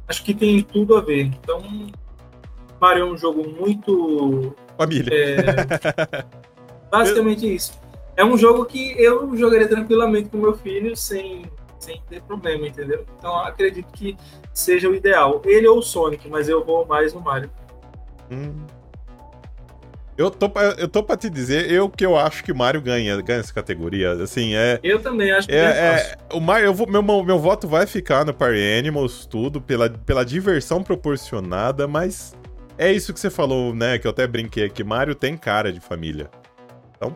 Acho 0.07 0.23
que 0.23 0.33
tem 0.33 0.63
tudo 0.63 0.97
a 0.97 1.01
ver. 1.01 1.23
Então, 1.25 1.61
Mario 2.81 3.03
é 3.03 3.11
um 3.11 3.17
jogo 3.17 3.49
muito 3.49 4.55
Família. 4.77 5.11
É, 5.13 6.25
basicamente 6.91 7.53
isso. 7.53 7.81
É 8.17 8.25
um 8.25 8.37
jogo 8.37 8.65
que 8.65 8.93
eu 9.03 9.37
jogaria 9.37 9.69
tranquilamente 9.69 10.29
com 10.29 10.39
meu 10.39 10.55
filho 10.55 10.97
sem, 10.97 11.51
sem 11.79 12.01
ter 12.09 12.23
problema, 12.23 12.67
entendeu? 12.67 13.05
Então 13.19 13.37
acredito 13.41 13.91
que 13.93 14.17
seja 14.53 14.89
o 14.89 14.95
ideal. 14.95 15.43
Ele 15.45 15.67
ou 15.67 15.79
o 15.79 15.83
Sonic, 15.83 16.29
mas 16.29 16.49
eu 16.49 16.65
vou 16.65 16.87
mais 16.87 17.13
no 17.13 17.21
Mario. 17.21 17.51
Hum. 18.31 18.67
Eu 20.19 20.31
tô, 20.31 20.49
pra, 20.49 20.63
eu 20.79 20.89
tô 20.89 21.03
pra 21.03 21.15
te 21.17 21.29
dizer, 21.29 21.71
eu 21.71 21.91
que 21.91 22.05
eu 22.05 22.17
acho 22.17 22.43
que 22.43 22.51
o 22.51 22.57
Mario 22.57 22.81
ganha, 22.81 23.21
ganha 23.21 23.41
essa 23.41 23.53
categoria. 23.53 24.13
Assim, 24.13 24.55
é. 24.55 24.81
Eu 24.83 24.99
também 25.01 25.31
acho 25.31 25.47
que 25.47 25.55
é, 25.55 25.59
É, 25.59 25.61
é, 25.61 26.19
o 26.35 26.41
Mario, 26.41 26.67
eu 26.67 26.75
vou- 26.75 26.87
meu, 26.91 27.03
meu 27.03 27.39
voto 27.39 27.69
vai 27.69 27.87
ficar 27.87 28.25
no 28.25 28.33
Party 28.33 28.59
Animals, 28.79 29.27
tudo, 29.27 29.61
pela, 29.61 29.91
pela 29.91 30.25
diversão 30.25 30.83
proporcionada, 30.83 31.87
mas 31.87 32.35
é 32.79 32.91
isso 32.91 33.13
que 33.13 33.21
você 33.21 33.29
falou, 33.29 33.75
né? 33.75 33.99
Que 33.99 34.07
eu 34.07 34.11
até 34.11 34.27
brinquei 34.27 34.71
que 34.71 34.83
Mario 34.83 35.15
tem 35.15 35.37
cara 35.37 35.71
de 35.71 35.81
família. 35.81 36.31
Então. 36.97 37.15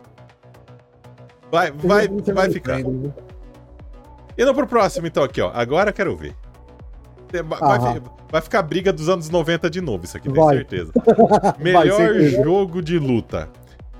Vai, 1.51 1.71
vai, 1.71 2.07
vai 2.07 2.49
ficar. 2.51 2.77
né? 2.79 3.11
Indo 4.37 4.53
pro 4.53 4.67
próximo, 4.67 5.07
então, 5.07 5.23
aqui, 5.23 5.41
ó. 5.41 5.51
Agora 5.53 5.89
eu 5.89 5.93
quero 5.93 6.15
ver. 6.15 6.33
Vai, 7.31 7.79
vai 7.79 8.01
vai 8.31 8.41
ficar 8.41 8.61
briga 8.61 8.93
dos 8.93 9.09
anos 9.09 9.29
90 9.29 9.69
de 9.69 9.81
novo, 9.81 10.05
isso 10.05 10.15
aqui, 10.15 10.31
tenho 10.31 10.43
Vai. 10.43 10.55
certeza. 10.55 10.91
Melhor 11.59 11.97
certeza. 11.97 12.43
jogo 12.43 12.81
de 12.81 12.97
luta. 12.97 13.49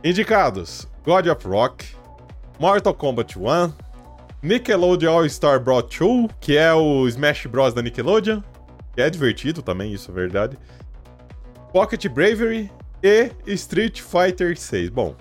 Indicados: 0.04 0.88
God 1.04 1.28
of 1.28 1.48
Rock, 1.48 1.86
Mortal 2.58 2.94
Kombat 2.94 3.38
1, 3.38 3.74
Nickelodeon 4.42 5.12
All-Star 5.12 5.60
Brawl 5.60 5.84
2, 5.84 6.32
que 6.40 6.58
é 6.58 6.74
o 6.74 7.08
Smash 7.08 7.46
Bros. 7.46 7.74
da 7.74 7.82
Nickelodeon, 7.82 8.42
que 8.96 9.02
é 9.02 9.10
divertido 9.10 9.62
também, 9.62 9.94
isso 9.94 10.10
é 10.10 10.14
verdade. 10.14 10.58
Pocket 11.74 12.08
Bravery 12.08 12.72
e 13.04 13.32
Street 13.48 14.02
Fighter 14.02 14.58
6. 14.58 14.90
Bom, 14.90 15.16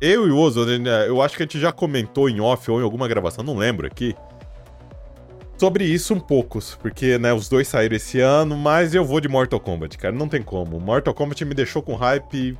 eu 0.00 0.26
e 0.26 0.30
o 0.30 0.38
Ozo, 0.38 0.66
né, 0.78 1.08
eu 1.08 1.22
acho 1.22 1.36
que 1.36 1.42
a 1.42 1.46
gente 1.46 1.60
já 1.60 1.72
comentou 1.72 2.28
em 2.28 2.40
off 2.40 2.70
ou 2.70 2.80
em 2.80 2.84
alguma 2.84 3.06
gravação, 3.08 3.44
não 3.44 3.56
lembro 3.56 3.86
aqui, 3.86 4.14
sobre 5.62 5.84
isso 5.84 6.12
um 6.12 6.18
poucos, 6.18 6.74
porque 6.74 7.18
né, 7.18 7.32
os 7.32 7.48
dois 7.48 7.68
saíram 7.68 7.94
esse 7.94 8.18
ano, 8.18 8.56
mas 8.56 8.96
eu 8.96 9.04
vou 9.04 9.20
de 9.20 9.28
Mortal 9.28 9.60
Kombat, 9.60 9.96
cara, 9.96 10.12
não 10.12 10.26
tem 10.28 10.42
como. 10.42 10.80
Mortal 10.80 11.14
Kombat 11.14 11.44
me 11.44 11.54
deixou 11.54 11.80
com 11.80 11.94
hype 11.94 12.58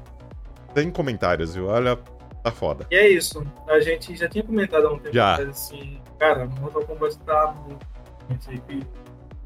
sem 0.72 0.88
comentários, 0.88 1.52
viu? 1.56 1.66
Olha, 1.66 1.98
Tá 2.44 2.50
foda. 2.52 2.86
E 2.90 2.94
é 2.96 3.08
isso. 3.08 3.44
A 3.68 3.78
gente 3.80 4.16
já 4.16 4.28
tinha 4.28 4.42
comentado 4.44 4.86
há 4.86 4.92
um 4.92 4.98
tempo 4.98 5.14
Já. 5.14 5.34
assim, 5.42 6.00
cara, 6.18 6.46
Mortal 6.60 6.82
Kombat 6.84 7.16
tá 7.20 7.54
muito. 7.66 8.86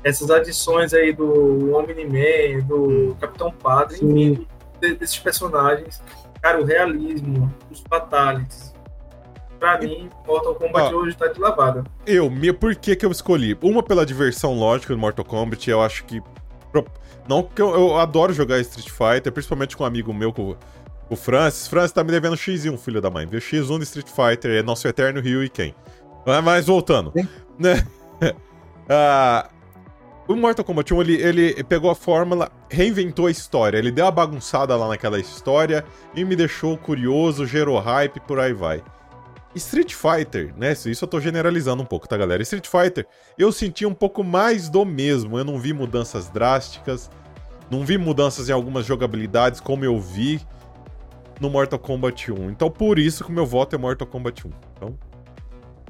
Essas 0.05 0.31
adições 0.31 0.93
aí 0.95 1.13
do 1.15 1.75
Omni-Man, 1.77 2.67
do 2.67 3.15
Capitão 3.21 3.51
Padre, 3.53 3.97
enfim, 3.97 4.47
de- 4.81 4.95
desses 4.95 5.19
personagens. 5.19 6.03
Cara, 6.43 6.61
o 6.61 6.65
realismo, 6.65 7.53
os 7.71 7.83
fatalities. 7.89 8.75
Pra 9.67 9.81
mim, 9.81 10.09
Mortal 10.25 10.55
Kombat 10.55 10.95
Ó. 10.95 10.99
hoje 10.99 11.17
tá 11.17 11.27
de 11.27 11.41
lavada. 11.41 11.83
Eu, 12.07 12.31
me, 12.31 12.53
por 12.53 12.77
que 12.77 12.95
que 12.95 13.05
eu 13.05 13.11
escolhi? 13.11 13.59
Uma 13.61 13.83
pela 13.83 14.07
diversão 14.07 14.55
lógica 14.55 14.95
do 14.95 14.99
Mortal 14.99 15.25
Kombat, 15.25 15.69
eu 15.69 15.83
acho 15.83 16.05
que... 16.05 16.23
Não 17.29 17.43
que 17.43 17.61
eu, 17.61 17.75
eu 17.75 17.99
adoro 17.99 18.33
jogar 18.33 18.61
Street 18.61 18.89
Fighter, 18.89 19.33
principalmente 19.33 19.77
com 19.77 19.83
um 19.83 19.87
amigo 19.87 20.15
meu, 20.15 20.33
com 20.33 20.55
o 21.11 21.17
Francis. 21.17 21.67
Francis 21.67 21.91
tá 21.91 22.05
me 22.05 22.13
devendo 22.13 22.37
X1, 22.37 22.79
filho 22.79 23.01
da 23.01 23.11
mãe. 23.11 23.27
Viu? 23.27 23.41
X1 23.41 23.79
de 23.79 23.85
Street 23.85 24.07
Fighter 24.09 24.53
é 24.53 24.63
nosso 24.63 24.87
eterno 24.87 25.21
Ryu 25.21 25.43
e 25.43 25.49
quem? 25.49 25.75
Mas- 26.45 26.67
voltando. 26.67 27.13
Né? 27.59 27.85
Ah, 28.89 29.51
o 30.29 30.37
Mortal 30.37 30.65
Kombat 30.65 30.95
1, 30.95 31.01
ele, 31.01 31.15
ele 31.21 31.65
pegou 31.65 31.91
a 31.91 31.95
fórmula, 31.97 32.53
reinventou 32.71 33.27
a 33.27 33.33
história. 33.33 33.77
Ele 33.77 33.91
deu 33.91 34.05
uma 34.05 34.13
bagunçada 34.13 34.77
lá 34.77 34.87
naquela 34.87 35.19
história 35.19 35.85
e 36.15 36.25
me 36.25 36.37
deixou 36.37 36.79
curioso, 36.79 37.45
gerou 37.45 37.81
hype, 37.81 38.21
por 38.21 38.39
aí 38.39 38.53
vai. 38.53 38.81
Street 39.57 39.95
Fighter, 39.95 40.55
né? 40.57 40.73
Isso 40.73 41.05
eu 41.05 41.09
tô 41.09 41.19
generalizando 41.19 41.83
um 41.83 41.87
pouco, 41.87 42.07
tá, 42.07 42.17
galera? 42.17 42.43
Street 42.43 42.67
Fighter, 42.67 43.07
eu 43.39 43.51
senti 43.51 43.87
um 43.87 43.95
pouco 43.95 44.23
mais 44.23 44.69
do 44.69 44.85
mesmo. 44.85 45.39
Eu 45.39 45.45
não 45.45 45.59
vi 45.59 45.73
mudanças 45.73 46.29
drásticas, 46.29 47.11
não 47.71 47.85
vi 47.85 47.97
mudanças 47.97 48.49
em 48.49 48.53
algumas 48.53 48.85
jogabilidades 48.85 49.61
como 49.61 49.85
eu 49.85 49.99
vi 49.99 50.41
no 51.41 51.49
Mortal 51.51 51.79
Kombat 51.79 52.31
1. 52.31 52.51
Então, 52.51 52.71
por 52.71 52.99
isso 52.99 53.25
que 53.25 53.31
o 53.31 53.33
meu 53.33 53.47
voto 53.47 53.75
é 53.75 53.79
Mortal 53.79 54.07
Kombat 54.07 54.47
1. 54.47 54.51
Então, 54.77 54.99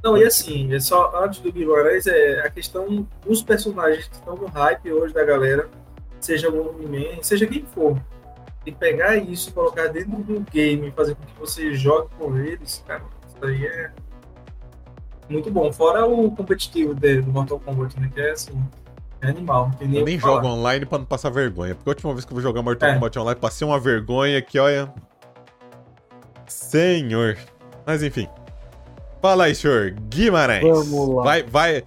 Não, 0.03 0.17
e 0.17 0.25
assim, 0.25 0.73
é 0.73 0.79
só 0.79 1.13
antes 1.25 1.41
do 1.41 1.51
Guardians, 1.51 2.07
é 2.07 2.47
a 2.47 2.51
questão 2.51 3.07
dos 3.27 3.43
personagens 3.43 4.07
que 4.07 4.15
estão 4.15 4.37
no 4.37 4.47
hype 4.47 4.93
hoje 4.93 5.13
da 5.13 5.25
galera, 5.25 5.69
seja 6.21 6.49
o 6.51 6.71
Omni-Man, 6.71 7.23
seja 7.23 7.47
quem 7.47 7.65
for. 7.67 8.01
E 8.65 8.73
pegar 8.73 9.17
isso, 9.17 9.53
colocar 9.53 9.89
dentro 9.89 10.23
do 10.23 10.41
game, 10.53 10.91
fazer 10.91 11.15
com 11.15 11.25
que 11.25 11.39
você 11.39 11.75
jogue 11.75 12.09
com 12.19 12.37
eles, 12.37 12.83
cara, 12.87 13.05
isso 13.37 13.45
aí 13.45 13.67
é 13.67 13.91
muito 15.29 15.51
bom. 15.51 15.73
Fora 15.73 16.07
o 16.07 16.31
competitivo 16.31 16.95
dele, 16.95 17.23
do 17.23 17.33
Mortal 17.33 17.59
Kombat, 17.61 17.99
né? 18.01 18.11
Que 18.15 18.21
é 18.21 18.31
assim, 18.31 18.63
é 19.21 19.29
animal. 19.29 19.69
Não 19.69 19.77
tem 19.77 19.89
nem 19.89 19.99
eu 20.01 20.05
nem 20.05 20.17
que 20.17 20.23
falar. 20.23 20.37
jogo 20.37 20.47
online 20.49 20.87
pra 20.87 20.99
não 20.99 21.05
passar 21.05 21.31
vergonha. 21.31 21.75
Porque 21.75 21.89
a 21.89 21.93
última 21.93 22.13
vez 22.13 22.25
que 22.25 22.33
eu 22.33 22.37
vou 22.37 22.43
jogar 22.43 22.63
Mortal 22.63 22.91
É. 22.91 22.95
Kombat 22.95 23.19
Online, 23.19 23.41
passei 23.41 23.67
uma 23.67 23.79
vergonha 23.81 24.41
que, 24.41 24.59
olha. 24.59 24.93
Senhor. 26.47 27.37
Mas 27.85 28.03
enfim. 28.03 28.29
Fala 29.21 29.45
aí, 29.45 29.55
senhor 29.55 29.91
Guimarães. 30.09 30.63
Vamos 30.63 31.09
lá. 31.17 31.25
Vai, 31.25 31.43
vai, 31.43 31.85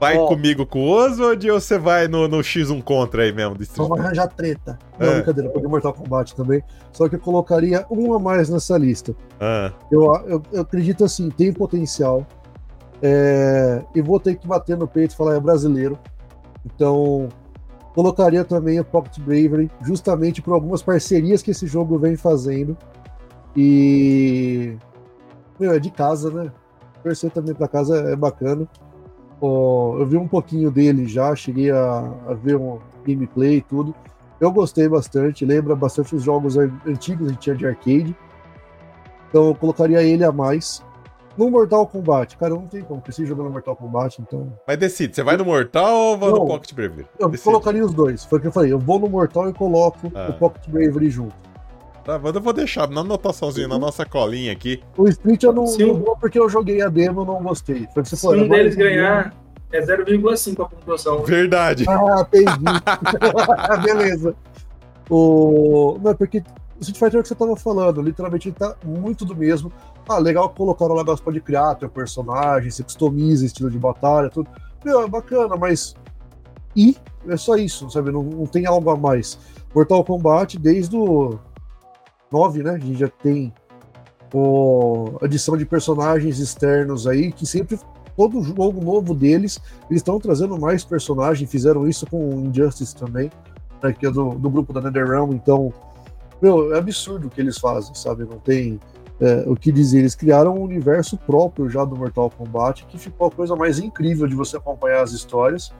vai 0.00 0.16
Ó. 0.18 0.26
comigo 0.26 0.66
com 0.66 0.80
o 0.80 0.88
Oswald 0.90 1.50
ou 1.50 1.60
você 1.60 1.78
vai 1.78 2.08
no, 2.08 2.26
no 2.28 2.38
X1 2.38 2.82
contra 2.82 3.22
aí 3.22 3.32
mesmo? 3.32 3.56
Vamos 3.76 3.98
arranjar 4.00 4.28
treta. 4.28 4.78
Não, 4.98 5.06
É. 5.08 5.14
brincadeira, 5.16 5.50
porque 5.50 5.66
Mortal 5.66 5.92
Kombat 5.94 6.34
também. 6.34 6.62
Só 6.92 7.08
que 7.08 7.16
eu 7.16 7.20
colocaria 7.20 7.86
um 7.90 8.12
a 8.14 8.18
mais 8.18 8.48
nessa 8.48 8.76
lista. 8.78 9.14
Ah, 9.40 9.72
Eu, 9.90 10.02
eu, 10.26 10.42
eu 10.52 10.60
acredito 10.62 11.04
assim, 11.04 11.30
tem 11.30 11.52
potencial. 11.52 12.26
É, 13.02 13.82
e 13.94 14.00
vou 14.00 14.18
ter 14.20 14.36
que 14.36 14.46
bater 14.46 14.76
no 14.76 14.86
peito 14.86 15.12
e 15.12 15.16
falar, 15.16 15.34
é 15.36 15.40
brasileiro. 15.40 15.98
Então, 16.64 17.28
colocaria 17.94 18.44
também 18.44 18.80
o 18.80 18.84
Pocket 18.84 19.18
Bravery, 19.18 19.70
justamente 19.82 20.40
por 20.40 20.54
algumas 20.54 20.82
parcerias 20.82 21.42
que 21.42 21.50
esse 21.50 21.66
jogo 21.66 21.98
vem 21.98 22.16
fazendo. 22.16 22.76
E. 23.56 24.76
Meu, 25.58 25.72
é 25.72 25.78
de 25.78 25.90
casa, 25.90 26.30
né? 26.30 26.50
Torcer 27.02 27.30
também 27.30 27.54
pra 27.54 27.68
casa 27.68 27.96
é 28.10 28.16
bacana. 28.16 28.66
Ó, 29.40 29.96
eu 29.98 30.06
vi 30.06 30.16
um 30.16 30.28
pouquinho 30.28 30.70
dele 30.70 31.06
já, 31.06 31.34
cheguei 31.34 31.70
a, 31.70 32.10
a 32.28 32.34
ver 32.34 32.56
um 32.56 32.78
gameplay 33.06 33.56
e 33.56 33.60
tudo. 33.62 33.94
Eu 34.40 34.50
gostei 34.50 34.88
bastante, 34.88 35.44
lembra 35.44 35.74
bastante 35.76 36.14
os 36.14 36.22
jogos 36.22 36.56
an- 36.56 36.72
antigos 36.86 37.18
que 37.20 37.24
a 37.26 37.28
gente 37.32 37.40
tinha 37.40 37.56
de 37.56 37.66
arcade. 37.66 38.16
Então 39.28 39.48
eu 39.48 39.54
colocaria 39.54 40.02
ele 40.02 40.24
a 40.24 40.32
mais. 40.32 40.82
No 41.36 41.50
Mortal 41.50 41.84
Kombat, 41.88 42.36
cara, 42.36 42.54
não 42.54 42.66
tem 42.68 42.80
como, 42.82 43.00
preciso 43.00 43.26
jogar 43.26 43.42
no 43.42 43.50
Mortal 43.50 43.74
Kombat, 43.74 44.22
então. 44.22 44.52
mas 44.68 44.78
decide, 44.78 45.16
você 45.16 45.22
vai 45.24 45.36
no 45.36 45.44
Mortal 45.44 45.92
ou 45.96 46.16
vai 46.18 46.30
no 46.30 46.36
Não. 46.38 46.46
Pocket 46.46 46.72
Bravery? 46.72 47.08
Eu 47.18 47.28
Decide. 47.28 47.44
colocaria 47.50 47.84
os 47.84 47.92
dois. 47.92 48.24
Foi 48.24 48.38
o 48.38 48.40
que 48.42 48.46
eu 48.46 48.52
falei. 48.52 48.72
Eu 48.72 48.78
vou 48.78 49.00
no 49.00 49.08
Mortal 49.08 49.50
e 49.50 49.52
coloco 49.52 50.12
Ah. 50.14 50.28
o 50.30 50.34
Pocket 50.34 50.68
Bravery 50.68 51.10
junto. 51.10 51.34
Tá, 52.04 52.18
mas 52.18 52.34
eu 52.34 52.40
vou 52.40 52.52
deixar 52.52 52.88
na 52.88 53.00
anotaçãozinha, 53.00 53.66
na 53.66 53.78
nossa 53.78 54.04
colinha 54.04 54.52
aqui. 54.52 54.82
O 54.96 55.08
Street 55.08 55.42
eu 55.42 55.54
não, 55.54 55.66
Se 55.66 55.84
não 55.84 55.94
vou 55.94 56.16
porque 56.16 56.38
eu 56.38 56.48
joguei 56.50 56.82
a 56.82 56.88
demo 56.88 57.22
e 57.22 57.26
não 57.26 57.42
gostei. 57.42 57.88
Foi 57.94 58.02
o 58.02 58.04
que 58.04 58.10
você 58.10 58.16
Se 58.16 58.26
um 58.26 58.46
mais 58.46 58.50
deles 58.50 58.74
ganhar, 58.74 59.34
é 59.72 59.80
0,5 59.80 60.62
a 60.62 60.68
pontuação. 60.68 61.22
Verdade. 61.22 61.86
Ah, 61.88 62.20
entendi. 62.20 62.64
Beleza. 63.82 64.36
O... 65.08 65.98
Não, 66.02 66.10
é 66.10 66.14
porque 66.14 66.38
o 66.38 66.80
Street 66.80 66.98
Fighter 66.98 67.16
é 67.16 67.20
o 67.20 67.22
que 67.22 67.28
você 67.28 67.34
tava 67.34 67.56
falando, 67.56 68.02
literalmente 68.02 68.48
ele 68.48 68.56
tá 68.56 68.76
muito 68.84 69.24
do 69.24 69.34
mesmo. 69.34 69.72
Ah, 70.06 70.18
legal 70.18 70.50
que 70.50 70.56
colocaram 70.56 70.94
lá, 70.94 71.02
você 71.02 71.22
pode 71.22 71.40
criar 71.40 71.74
teu 71.76 71.88
personagem, 71.88 72.70
você 72.70 72.82
customiza 72.82 73.46
estilo 73.46 73.70
de 73.70 73.78
batalha, 73.78 74.28
tudo. 74.28 74.50
Meu, 74.84 75.02
é 75.02 75.08
bacana, 75.08 75.56
mas. 75.56 75.94
E 76.76 76.96
é 77.26 77.36
só 77.38 77.56
isso, 77.56 77.88
sabe? 77.88 78.12
Não, 78.12 78.22
não 78.22 78.46
tem 78.46 78.66
algo 78.66 78.90
a 78.90 78.96
mais. 78.96 79.38
Mortal 79.74 80.04
Kombat, 80.04 80.58
desde 80.58 80.94
o 80.94 81.38
9, 82.30 82.62
né? 82.62 82.70
A 82.72 82.78
gente 82.78 82.98
já 82.98 83.08
tem 83.08 83.52
o... 84.32 85.18
adição 85.22 85.56
de 85.56 85.64
personagens 85.64 86.38
externos 86.38 87.06
aí, 87.06 87.32
que 87.32 87.46
sempre 87.46 87.78
todo 88.16 88.42
jogo 88.42 88.80
novo 88.80 89.14
deles, 89.14 89.60
eles 89.90 90.00
estão 90.00 90.18
trazendo 90.18 90.58
mais 90.58 90.84
personagens, 90.84 91.50
fizeram 91.50 91.86
isso 91.86 92.06
com 92.06 92.18
o 92.18 92.46
Injustice 92.46 92.94
também, 92.94 93.30
né, 93.82 93.92
que 93.92 94.06
é 94.06 94.10
do, 94.10 94.30
do 94.30 94.50
grupo 94.50 94.72
da 94.72 94.80
NetherRealm, 94.80 95.32
então, 95.32 95.72
meu, 96.40 96.74
é 96.74 96.78
absurdo 96.78 97.26
o 97.26 97.30
que 97.30 97.40
eles 97.40 97.58
fazem, 97.58 97.94
sabe? 97.94 98.24
Não 98.24 98.38
tem 98.38 98.78
é, 99.20 99.44
o 99.46 99.56
que 99.56 99.72
dizer. 99.72 100.00
Eles 100.00 100.14
criaram 100.14 100.56
um 100.56 100.62
universo 100.62 101.16
próprio 101.16 101.68
já 101.68 101.84
do 101.84 101.96
Mortal 101.96 102.30
Kombat, 102.30 102.84
que 102.86 102.98
ficou 102.98 103.28
a 103.28 103.30
coisa 103.30 103.54
mais 103.56 103.78
incrível 103.78 104.26
de 104.26 104.34
você 104.34 104.56
acompanhar 104.56 105.02
as 105.02 105.12
histórias. 105.12 105.72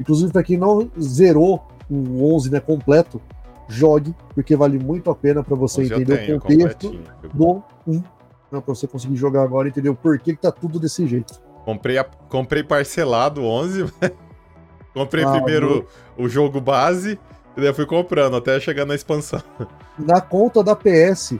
Inclusive, 0.00 0.32
para 0.32 0.42
quem 0.42 0.56
não 0.56 0.90
zerou 1.00 1.66
o 1.90 2.34
11 2.34 2.50
né, 2.50 2.60
completo, 2.60 3.20
jogue, 3.68 4.14
porque 4.34 4.56
vale 4.56 4.78
muito 4.78 5.10
a 5.10 5.14
pena 5.14 5.42
para 5.44 5.54
você 5.54 5.82
entender 5.84 6.24
tenho 6.26 6.38
o 6.38 6.40
contexto 6.40 6.98
do 7.34 7.62
1. 7.86 7.92
Né, 7.94 8.02
para 8.50 8.74
você 8.74 8.86
conseguir 8.86 9.16
jogar 9.16 9.42
agora 9.42 9.68
e 9.68 9.70
entender 9.70 9.90
o 9.90 9.94
porquê 9.94 10.34
que 10.34 10.40
tá 10.40 10.50
tudo 10.50 10.80
desse 10.80 11.06
jeito. 11.06 11.38
Comprei, 11.66 11.98
a- 11.98 12.04
comprei 12.30 12.62
parcelado 12.62 13.42
11. 13.44 13.84
comprei 14.94 15.22
Ah, 15.24 15.32
primeiro 15.32 15.86
o 16.16 16.28
jogo 16.28 16.60
base 16.60 17.18
e 17.56 17.60
daí 17.60 17.74
fui 17.74 17.84
comprando 17.86 18.36
até 18.36 18.58
chegar 18.58 18.86
na 18.86 18.94
expansão. 18.94 19.42
Na 19.98 20.20
conta 20.20 20.62
da 20.64 20.74
PS, 20.76 21.34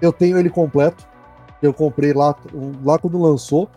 eu 0.00 0.12
tenho 0.12 0.38
ele 0.38 0.48
completo. 0.48 1.06
Eu 1.60 1.74
comprei 1.74 2.12
lá, 2.12 2.34
lá 2.84 2.98
quando 2.98 3.20
lançou. 3.20 3.68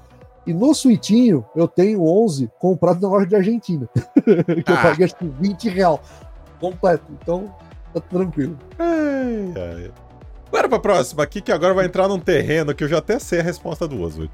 E 0.45 0.53
no 0.53 0.73
Suitinho, 0.73 1.43
eu 1.55 1.67
tenho 1.67 2.03
11 2.05 2.49
comprado 2.59 3.01
na 3.01 3.09
loja 3.09 3.25
de 3.25 3.35
Argentina. 3.35 3.89
que 4.23 4.71
eu 4.71 4.75
Ah. 4.77 4.81
paguei 4.83 5.05
acho 5.05 5.15
que 5.17 5.27
20 5.27 5.69
real. 5.69 5.99
Completo. 6.59 7.05
Então, 7.21 7.53
tá 7.93 8.01
tranquilo. 8.01 8.57
Ai, 8.77 9.53
ai. 9.55 9.91
Bora 10.51 10.67
pra 10.67 10.79
próxima 10.79 11.23
aqui, 11.23 11.41
que 11.41 11.51
agora 11.51 11.73
vai 11.73 11.85
entrar 11.85 12.07
num 12.07 12.19
terreno 12.19 12.73
que 12.73 12.83
eu 12.83 12.87
já 12.87 12.97
até 12.97 13.19
sei 13.19 13.39
a 13.39 13.43
resposta 13.43 13.87
do 13.87 14.01
Oswald. 14.01 14.31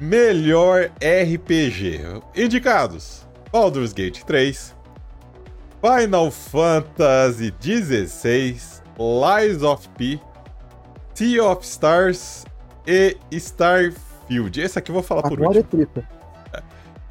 Melhor 0.00 0.90
RPG. 0.98 2.00
Indicados: 2.36 3.26
Baldur's 3.50 3.92
Gate 3.92 4.22
3, 4.22 4.74
Final 5.80 6.30
Fantasy 6.30 7.54
XVI, 7.60 8.56
Lies 8.98 9.62
of 9.62 9.88
P, 9.90 10.20
Sea 11.14 11.44
of 11.44 11.64
Stars 11.64 12.44
e 12.86 13.16
Starfield. 13.30 14.60
Esse 14.60 14.78
aqui 14.78 14.90
eu 14.90 14.94
vou 14.94 15.02
falar 15.02 15.22
por 15.22 15.40
Agora 15.40 15.58
é 15.58 15.62
último. 15.62 16.04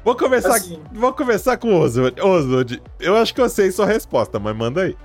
Vou 0.04 0.14
começar, 0.14 0.54
Assim, 0.56 0.80
vou 0.92 1.12
começar 1.14 1.56
com 1.56 1.74
o 1.74 1.80
Oswald. 1.80 2.20
Oswald, 2.20 2.82
eu 3.00 3.16
acho 3.16 3.34
que 3.34 3.40
eu 3.40 3.48
sei 3.48 3.70
sua 3.70 3.86
resposta, 3.86 4.38
mas 4.38 4.54
manda 4.54 4.82
aí. 4.82 4.96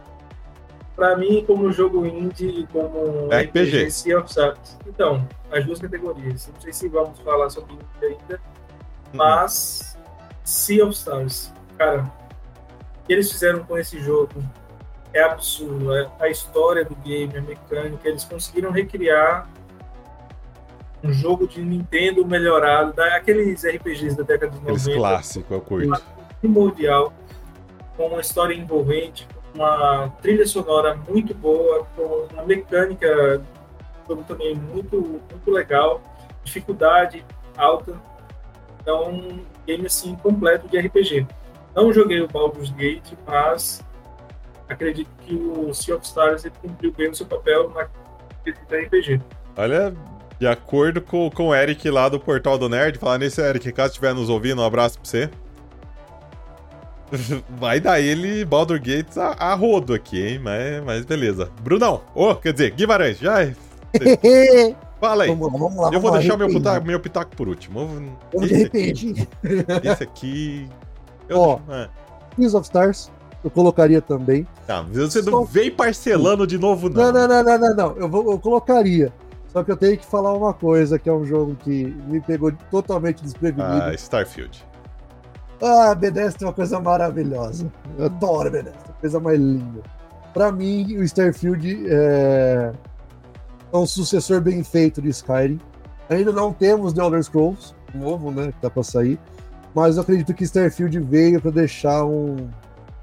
Pra 0.95 1.15
mim, 1.15 1.43
como 1.47 1.71
jogo 1.71 2.05
indie 2.05 2.49
e 2.61 2.67
como 2.67 3.29
RPG. 3.31 3.89
Sea 3.91 4.19
of 4.19 4.27
Stars. 4.29 4.77
Então, 4.85 5.25
as 5.51 5.65
duas 5.65 5.79
categorias. 5.79 6.51
Não 6.53 6.59
sei 6.61 6.73
se 6.73 6.89
vamos 6.89 7.17
falar 7.21 7.49
sobre 7.49 7.73
indie 7.73 7.85
ainda, 8.19 8.33
Uhum. 8.33 9.13
mas 9.13 9.97
Sea 10.43 10.83
of 10.85 10.93
Stars, 10.93 11.53
cara, 11.77 12.01
o 12.03 13.07
que 13.07 13.13
eles 13.13 13.31
fizeram 13.31 13.63
com 13.63 13.77
esse 13.77 13.97
jogo 13.99 14.33
é 15.13 15.23
absurdo. 15.23 15.93
A 16.19 16.27
história 16.27 16.83
do 16.83 16.95
game, 16.97 17.35
a 17.37 17.41
mecânica, 17.41 18.07
eles 18.09 18.25
conseguiram 18.25 18.69
recriar 18.71 19.47
um 21.03 21.11
jogo 21.13 21.47
de 21.47 21.61
Nintendo 21.61 22.25
melhorado, 22.25 22.93
daqueles 22.93 23.63
RPGs 23.65 24.17
da 24.17 24.23
década 24.23 24.51
de 24.51 24.57
90 24.57 24.81
Aqueles 24.81 24.97
clássicos, 24.97 25.51
eu 25.51 25.61
curto. 25.61 26.03
primordial, 26.39 27.13
com 27.95 28.07
uma 28.07 28.21
história 28.21 28.53
envolvente, 28.53 29.27
uma 29.53 30.09
trilha 30.21 30.45
sonora 30.45 30.95
muito 31.07 31.33
boa, 31.33 31.85
com 31.95 32.27
uma 32.33 32.43
mecânica 32.43 33.41
também 34.27 34.55
muito, 34.55 35.21
muito 35.29 35.51
legal, 35.51 36.01
dificuldade 36.43 37.23
alta. 37.55 37.93
Então, 38.81 39.11
um 39.11 39.45
game 39.67 39.85
assim 39.85 40.15
completo 40.15 40.67
de 40.67 40.79
RPG. 40.79 41.27
Não 41.75 41.93
joguei 41.93 42.21
o 42.21 42.27
Baldur's 42.27 42.71
Gate, 42.71 43.13
mas 43.27 43.83
acredito 44.67 45.09
que 45.21 45.35
o 45.35 45.73
Sea 45.73 45.95
of 45.95 46.05
Stars 46.05 46.45
ele 46.45 46.53
cumpriu 46.61 46.91
bem 46.91 47.09
o 47.09 47.15
seu 47.15 47.25
papel 47.25 47.69
na 47.69 47.87
RPG. 48.77 49.21
Olha, 49.55 49.93
de 50.39 50.47
acordo 50.47 51.01
com, 51.01 51.29
com 51.29 51.49
o 51.49 51.55
Eric 51.55 51.89
lá 51.89 52.07
do 52.07 52.19
Portal 52.19 52.57
do 52.57 52.69
Nerd, 52.69 52.97
falar 52.97 53.17
nisso, 53.17 53.41
Eric, 53.41 53.71
caso 53.73 53.89
estiver 53.89 54.15
nos 54.15 54.29
ouvindo, 54.29 54.61
um 54.61 54.65
abraço 54.65 54.97
pra 54.97 55.09
você. 55.09 55.29
Vai 57.59 57.79
dar 57.79 57.99
ele 57.99 58.45
Baldur 58.45 58.79
Gates 58.79 59.17
a, 59.17 59.31
a, 59.31 59.53
rodo 59.53 59.93
aqui, 59.93 60.25
hein? 60.25 60.39
Mas, 60.39 60.83
mas 60.85 61.05
beleza. 61.05 61.51
Brunão, 61.61 62.01
oh, 62.15 62.35
quer 62.35 62.53
dizer, 62.53 62.71
Guimarães, 62.71 63.19
já. 63.19 63.43
É- 63.43 63.55
Fala 64.99 65.23
aí. 65.23 65.29
Vamos 65.29 65.51
lá, 65.51 65.59
vamos 65.59 65.77
lá, 65.77 65.89
Eu 65.93 65.99
vou 65.99 66.11
deixar 66.11 66.37
meu 66.37 66.47
pitaco, 66.47 66.85
meu 66.85 66.99
pitaco 66.99 67.35
por 67.35 67.47
último. 67.47 67.87
Vamos 68.33 68.49
de 68.49 68.55
repente. 68.55 69.27
Esse 69.83 70.03
aqui. 70.03 70.67
Ó, 71.31 71.59
é. 71.69 71.89
of 72.45 72.63
Stars, 72.63 73.09
eu 73.43 73.49
colocaria 73.49 74.01
também. 74.01 74.45
Tá, 74.67 74.81
você 74.81 75.23
Só... 75.23 75.31
não 75.31 75.45
vem 75.45 75.71
parcelando 75.71 76.45
de 76.45 76.57
novo, 76.57 76.89
não. 76.89 77.11
Não, 77.11 77.27
não, 77.27 77.43
não, 77.43 77.59
não, 77.59 77.75
não. 77.75 77.97
Eu, 77.97 78.09
vou, 78.09 78.31
eu 78.31 78.39
colocaria. 78.39 79.11
Só 79.51 79.63
que 79.63 79.71
eu 79.71 79.77
tenho 79.77 79.97
que 79.97 80.05
falar 80.05 80.33
uma 80.33 80.53
coisa, 80.53 80.99
que 80.99 81.09
é 81.09 81.13
um 81.13 81.25
jogo 81.25 81.55
que 81.55 81.85
me 82.07 82.21
pegou 82.21 82.51
totalmente 82.69 83.23
desprevenido. 83.23 83.83
Ah, 83.83 83.93
Starfield. 83.93 84.63
Ah, 85.61 85.93
Bethesda 85.95 86.45
é 86.45 86.47
uma 86.47 86.53
coisa 86.53 86.79
maravilhosa. 86.79 87.71
Eu 87.97 88.05
adoro 88.05 88.51
Bethesda, 88.51 88.93
coisa 89.01 89.19
mais 89.19 89.39
linda. 89.39 89.81
Pra 90.33 90.51
mim, 90.51 90.97
o 90.97 91.03
Starfield 91.03 91.87
é... 91.89 92.71
é 93.73 93.77
um 93.77 93.87
sucessor 93.87 94.39
bem 94.39 94.63
feito 94.63 95.01
de 95.01 95.09
Skyrim. 95.09 95.59
Ainda 96.09 96.31
não 96.31 96.53
temos 96.53 96.93
The 96.93 97.01
Elder 97.01 97.23
Scrolls 97.23 97.73
novo, 97.93 98.31
né, 98.31 98.51
que 98.51 98.61
tá 98.61 98.69
pra 98.69 98.83
sair. 98.83 99.19
Mas 99.73 99.95
eu 99.95 100.03
acredito 100.03 100.33
que 100.33 100.43
Starfield 100.43 100.99
veio 100.99 101.41
para 101.41 101.51
deixar 101.51 102.03
um, 102.03 102.49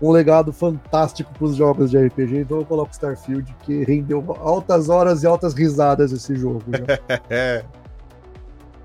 um 0.00 0.10
legado 0.10 0.52
fantástico 0.52 1.32
para 1.32 1.44
os 1.44 1.56
jogos 1.56 1.90
de 1.90 1.98
RPG, 1.98 2.40
então 2.40 2.58
eu 2.58 2.64
coloco 2.64 2.92
Starfield, 2.92 3.54
que 3.62 3.84
rendeu 3.84 4.24
altas 4.40 4.88
horas 4.88 5.22
e 5.22 5.26
altas 5.26 5.54
risadas 5.54 6.12
esse 6.12 6.34
jogo. 6.36 6.62
Né? 6.66 7.62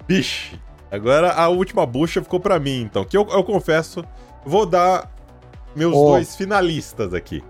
Bicho, 0.07 0.57
agora 0.89 1.33
a 1.33 1.49
última 1.49 1.85
bucha 1.85 2.21
ficou 2.21 2.39
para 2.39 2.59
mim, 2.59 2.81
então, 2.81 3.03
que 3.03 3.17
eu, 3.17 3.27
eu 3.29 3.43
confesso, 3.43 4.03
vou 4.45 4.65
dar 4.65 5.11
meus 5.75 5.93
oh. 5.95 6.11
dois 6.11 6.35
finalistas 6.35 7.13
aqui. 7.13 7.43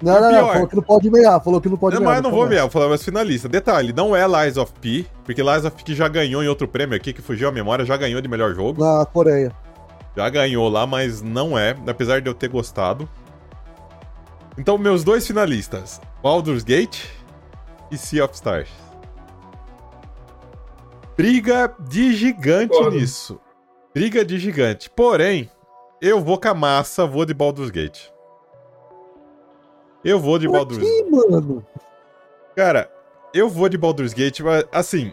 Não, 0.00 0.20
não, 0.20 0.30
não, 0.30 0.48
falou 0.52 0.68
que 0.68 0.76
não 0.76 0.82
pode 0.82 1.10
mear, 1.10 1.42
falou 1.42 1.60
que 1.60 1.68
não 1.68 1.76
pode 1.76 1.96
não, 1.96 2.02
mear. 2.02 2.14
Mas 2.14 2.22
não 2.22 2.30
vou 2.30 2.46
mear, 2.46 2.62
vou 2.62 2.70
falar 2.70 2.88
mais 2.88 3.02
finalista. 3.02 3.48
Detalhe, 3.48 3.92
não 3.92 4.14
é 4.14 4.24
Lies 4.26 4.56
of 4.56 4.72
P, 4.80 5.04
porque 5.24 5.42
Lies 5.42 5.64
of 5.64 5.82
P 5.82 5.94
já 5.94 6.06
ganhou 6.06 6.42
em 6.42 6.46
outro 6.46 6.68
prêmio 6.68 6.94
aqui, 6.94 7.12
que 7.12 7.20
fugiu 7.20 7.48
a 7.48 7.52
memória, 7.52 7.84
já 7.84 7.96
ganhou 7.96 8.20
de 8.20 8.28
melhor 8.28 8.54
jogo. 8.54 8.82
Na 8.82 9.04
Coreia. 9.04 9.52
Já 10.18 10.28
ganhou 10.28 10.68
lá, 10.68 10.84
mas 10.84 11.22
não 11.22 11.56
é, 11.56 11.76
apesar 11.86 12.20
de 12.20 12.28
eu 12.28 12.34
ter 12.34 12.48
gostado. 12.48 13.08
Então, 14.58 14.76
meus 14.76 15.04
dois 15.04 15.24
finalistas: 15.24 16.00
Baldur's 16.20 16.64
Gate 16.64 17.04
e 17.88 17.96
Sea 17.96 18.24
of 18.24 18.34
Stars. 18.34 18.68
Briga 21.16 21.72
de 21.78 22.16
gigante 22.16 22.76
Porra. 22.76 22.90
nisso. 22.90 23.40
Briga 23.94 24.24
de 24.24 24.40
gigante. 24.40 24.90
Porém, 24.90 25.48
eu 26.02 26.20
vou 26.20 26.36
com 26.36 26.48
a 26.48 26.54
massa, 26.54 27.06
vou 27.06 27.24
de 27.24 27.32
Baldur's 27.32 27.70
Gate. 27.70 28.08
Eu 30.04 30.18
vou 30.18 30.36
de 30.36 30.48
Por 30.48 30.54
Baldur's 30.54 30.82
Gate. 30.82 31.10
mano? 31.12 31.64
Cara, 32.56 32.90
eu 33.32 33.48
vou 33.48 33.68
de 33.68 33.78
Baldur's 33.78 34.12
Gate, 34.12 34.40
mas 34.40 34.64
assim, 34.72 35.12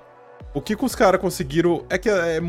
o 0.51 0.59
que, 0.59 0.75
que 0.75 0.83
os 0.83 0.95
caras 0.95 1.21
conseguiram 1.21 1.85
é 1.91 1.97
que 1.99 2.09
é, 2.09 2.37
é, 2.37 2.41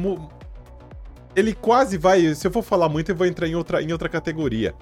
ele 1.37 1.53
quase 1.53 1.99
vai. 1.99 2.35
Se 2.35 2.47
eu 2.47 2.51
for 2.51 2.63
falar 2.63 2.89
muito, 2.89 3.11
eu 3.11 3.15
vou 3.15 3.27
entrar 3.27 3.47
em 3.47 3.55
outra, 3.55 3.83
em 3.83 3.93
outra 3.93 4.09
categoria. 4.09 4.75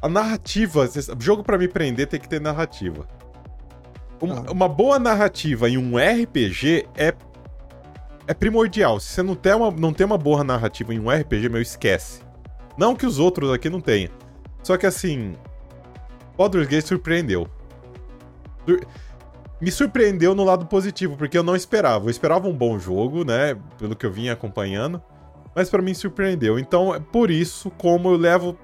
A 0.00 0.08
narrativa. 0.08 0.88
Jogo 1.18 1.42
para 1.42 1.58
me 1.58 1.66
prender 1.66 2.06
tem 2.06 2.20
que 2.20 2.28
ter 2.28 2.40
narrativa. 2.40 3.06
Uma, 4.22 4.38
ah. 4.46 4.52
uma, 4.52 4.68
boa 4.68 4.98
narrativa 4.98 5.68
em 5.68 5.76
um 5.76 5.96
RPG 5.98 6.86
é. 6.96 7.12
É 8.26 8.32
primordial. 8.32 9.00
Se 9.00 9.08
você 9.08 9.22
não 9.24 9.34
tem, 9.34 9.52
uma, 9.52 9.70
não 9.72 9.92
tem 9.92 10.06
uma 10.06 10.16
boa 10.16 10.44
narrativa 10.44 10.94
em 10.94 11.00
um 11.00 11.10
RPG, 11.10 11.48
meu, 11.48 11.60
esquece. 11.60 12.22
Não 12.78 12.94
que 12.94 13.04
os 13.04 13.18
outros 13.18 13.52
aqui 13.52 13.68
não 13.68 13.80
tenham. 13.80 14.12
Só 14.62 14.76
que 14.76 14.86
assim. 14.86 15.34
Baldur's 16.38 16.68
Gate 16.68 16.86
surpreendeu. 16.86 17.48
Me 19.60 19.70
surpreendeu 19.72 20.34
no 20.34 20.44
lado 20.44 20.64
positivo, 20.66 21.16
porque 21.16 21.36
eu 21.36 21.42
não 21.42 21.56
esperava. 21.56 22.06
Eu 22.06 22.10
esperava 22.10 22.46
um 22.46 22.54
bom 22.54 22.78
jogo, 22.78 23.24
né? 23.24 23.58
Pelo 23.76 23.96
que 23.96 24.06
eu 24.06 24.12
vinha 24.12 24.32
acompanhando 24.32 25.02
mas 25.54 25.70
para 25.70 25.82
mim 25.82 25.94
surpreendeu. 25.94 26.58
Então, 26.58 26.94
é 26.94 27.00
por 27.00 27.30
isso, 27.30 27.70
como 27.72 28.10
eu 28.10 28.16
levo 28.16 28.58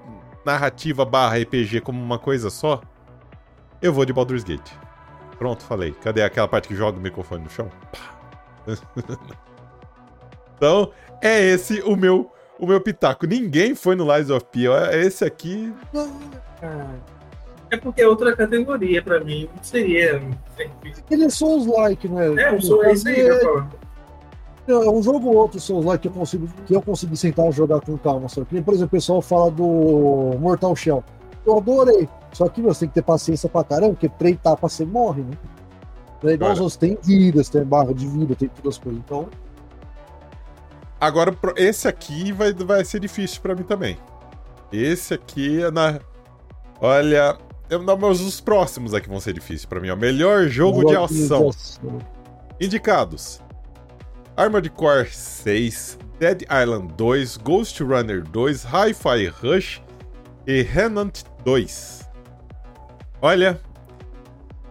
narrativa 0.45 1.03
barra 1.03 1.37
RPG 1.37 1.81
como 1.81 2.01
uma 2.01 2.17
coisa 2.17 2.49
só, 2.49 2.81
eu 3.81 3.91
vou 3.91 4.05
de 4.05 4.13
Baldur's 4.13 4.43
Gate. 4.43 4.71
Pronto, 5.37 5.63
falei. 5.63 5.91
Cadê 6.01 6.23
aquela 6.23 6.47
parte 6.47 6.67
que 6.67 6.75
joga 6.75 6.97
o 6.97 7.01
microfone 7.01 7.43
no 7.43 7.49
chão? 7.49 7.69
então, 10.55 10.91
é 11.21 11.39
esse 11.41 11.81
o 11.81 11.95
meu 11.95 12.31
o 12.59 12.65
meu 12.65 12.81
pitaco. 12.81 13.27
Ninguém 13.27 13.75
foi 13.75 13.95
no 13.95 14.11
Lies 14.15 14.29
of 14.29 14.45
P. 14.51 14.65
Esse 14.93 15.23
aqui. 15.23 15.73
É 17.69 17.77
porque 17.77 18.01
é 18.01 18.07
outra 18.07 18.35
categoria 18.35 19.01
para 19.01 19.19
mim. 19.19 19.49
Seria. 19.61 20.21
Ele 21.11 21.25
é 21.25 21.29
Souls-like, 21.29 22.07
né? 22.07 22.41
É, 22.41 22.51
um 22.51 22.61
Souls, 22.61 23.05
é 23.05 23.33
um 24.75 25.01
jogo 25.01 25.29
ou 25.29 25.35
outro 25.35 25.59
Souls 25.59 25.85
lá 25.85 25.97
que 25.97 26.07
eu 26.07 26.11
consigo 26.11 26.47
que 26.65 26.75
eu 26.75 26.81
consegui 26.81 27.15
sentar 27.15 27.47
e 27.47 27.51
jogar 27.51 27.79
com 27.81 27.97
calma. 27.97 28.27
Só 28.27 28.43
que, 28.43 28.61
por 28.61 28.73
exemplo, 28.73 28.87
o 28.87 28.91
pessoal 28.91 29.21
fala 29.21 29.49
do 29.51 30.37
Mortal 30.39 30.75
Shell. 30.75 31.03
Eu 31.45 31.57
adorei. 31.57 32.09
Só 32.33 32.49
que 32.49 32.61
você 32.61 32.81
tem 32.81 32.89
que 32.89 32.95
ter 32.95 33.01
paciência 33.01 33.47
pra 33.47 33.63
caramba, 33.63 33.93
porque 33.93 34.09
três 34.09 34.35
etapas 34.35 34.73
você 34.73 34.85
morre, 34.85 35.23
né? 35.23 35.37
É 36.23 36.31
igual 36.31 36.51
os 36.51 36.59
outros 36.59 36.77
tem 36.77 36.97
vidas, 37.01 37.47
tem 37.47 37.63
barra 37.63 37.93
de 37.93 38.07
vida, 38.07 38.35
tem 38.35 38.49
todas 38.49 38.75
as 38.75 38.83
coisas. 38.83 39.01
Então. 39.05 39.27
Agora, 40.99 41.35
esse 41.55 41.87
aqui 41.87 42.31
vai, 42.31 42.53
vai 42.53 42.83
ser 42.83 42.99
difícil 42.99 43.41
para 43.41 43.55
mim 43.55 43.63
também. 43.63 43.97
Esse 44.71 45.13
aqui 45.13 45.63
é 45.63 45.71
na. 45.71 45.99
Olha. 46.81 47.37
Eu, 47.69 47.83
não, 47.83 47.97
mas 47.97 48.21
os 48.21 48.39
próximos 48.39 48.93
aqui 48.93 49.09
vão 49.09 49.19
ser 49.19 49.33
difíceis 49.33 49.65
para 49.65 49.79
mim. 49.79 49.89
O 49.89 49.97
melhor 49.97 50.47
jogo 50.47 50.85
de 50.85 50.95
ação. 50.95 51.49
Indicados: 52.59 53.41
Armored 54.37 54.69
Core 54.69 55.07
6, 55.09 55.97
Dead 56.19 56.43
Island 56.43 56.93
2, 56.95 57.37
Ghost 57.37 57.79
Runner 57.81 58.21
2, 58.21 58.63
Hi-Fi 58.65 59.25
Rush 59.29 59.81
e 60.45 60.61
Remnant 60.61 61.23
2. 61.43 62.07
Olha, 63.19 63.59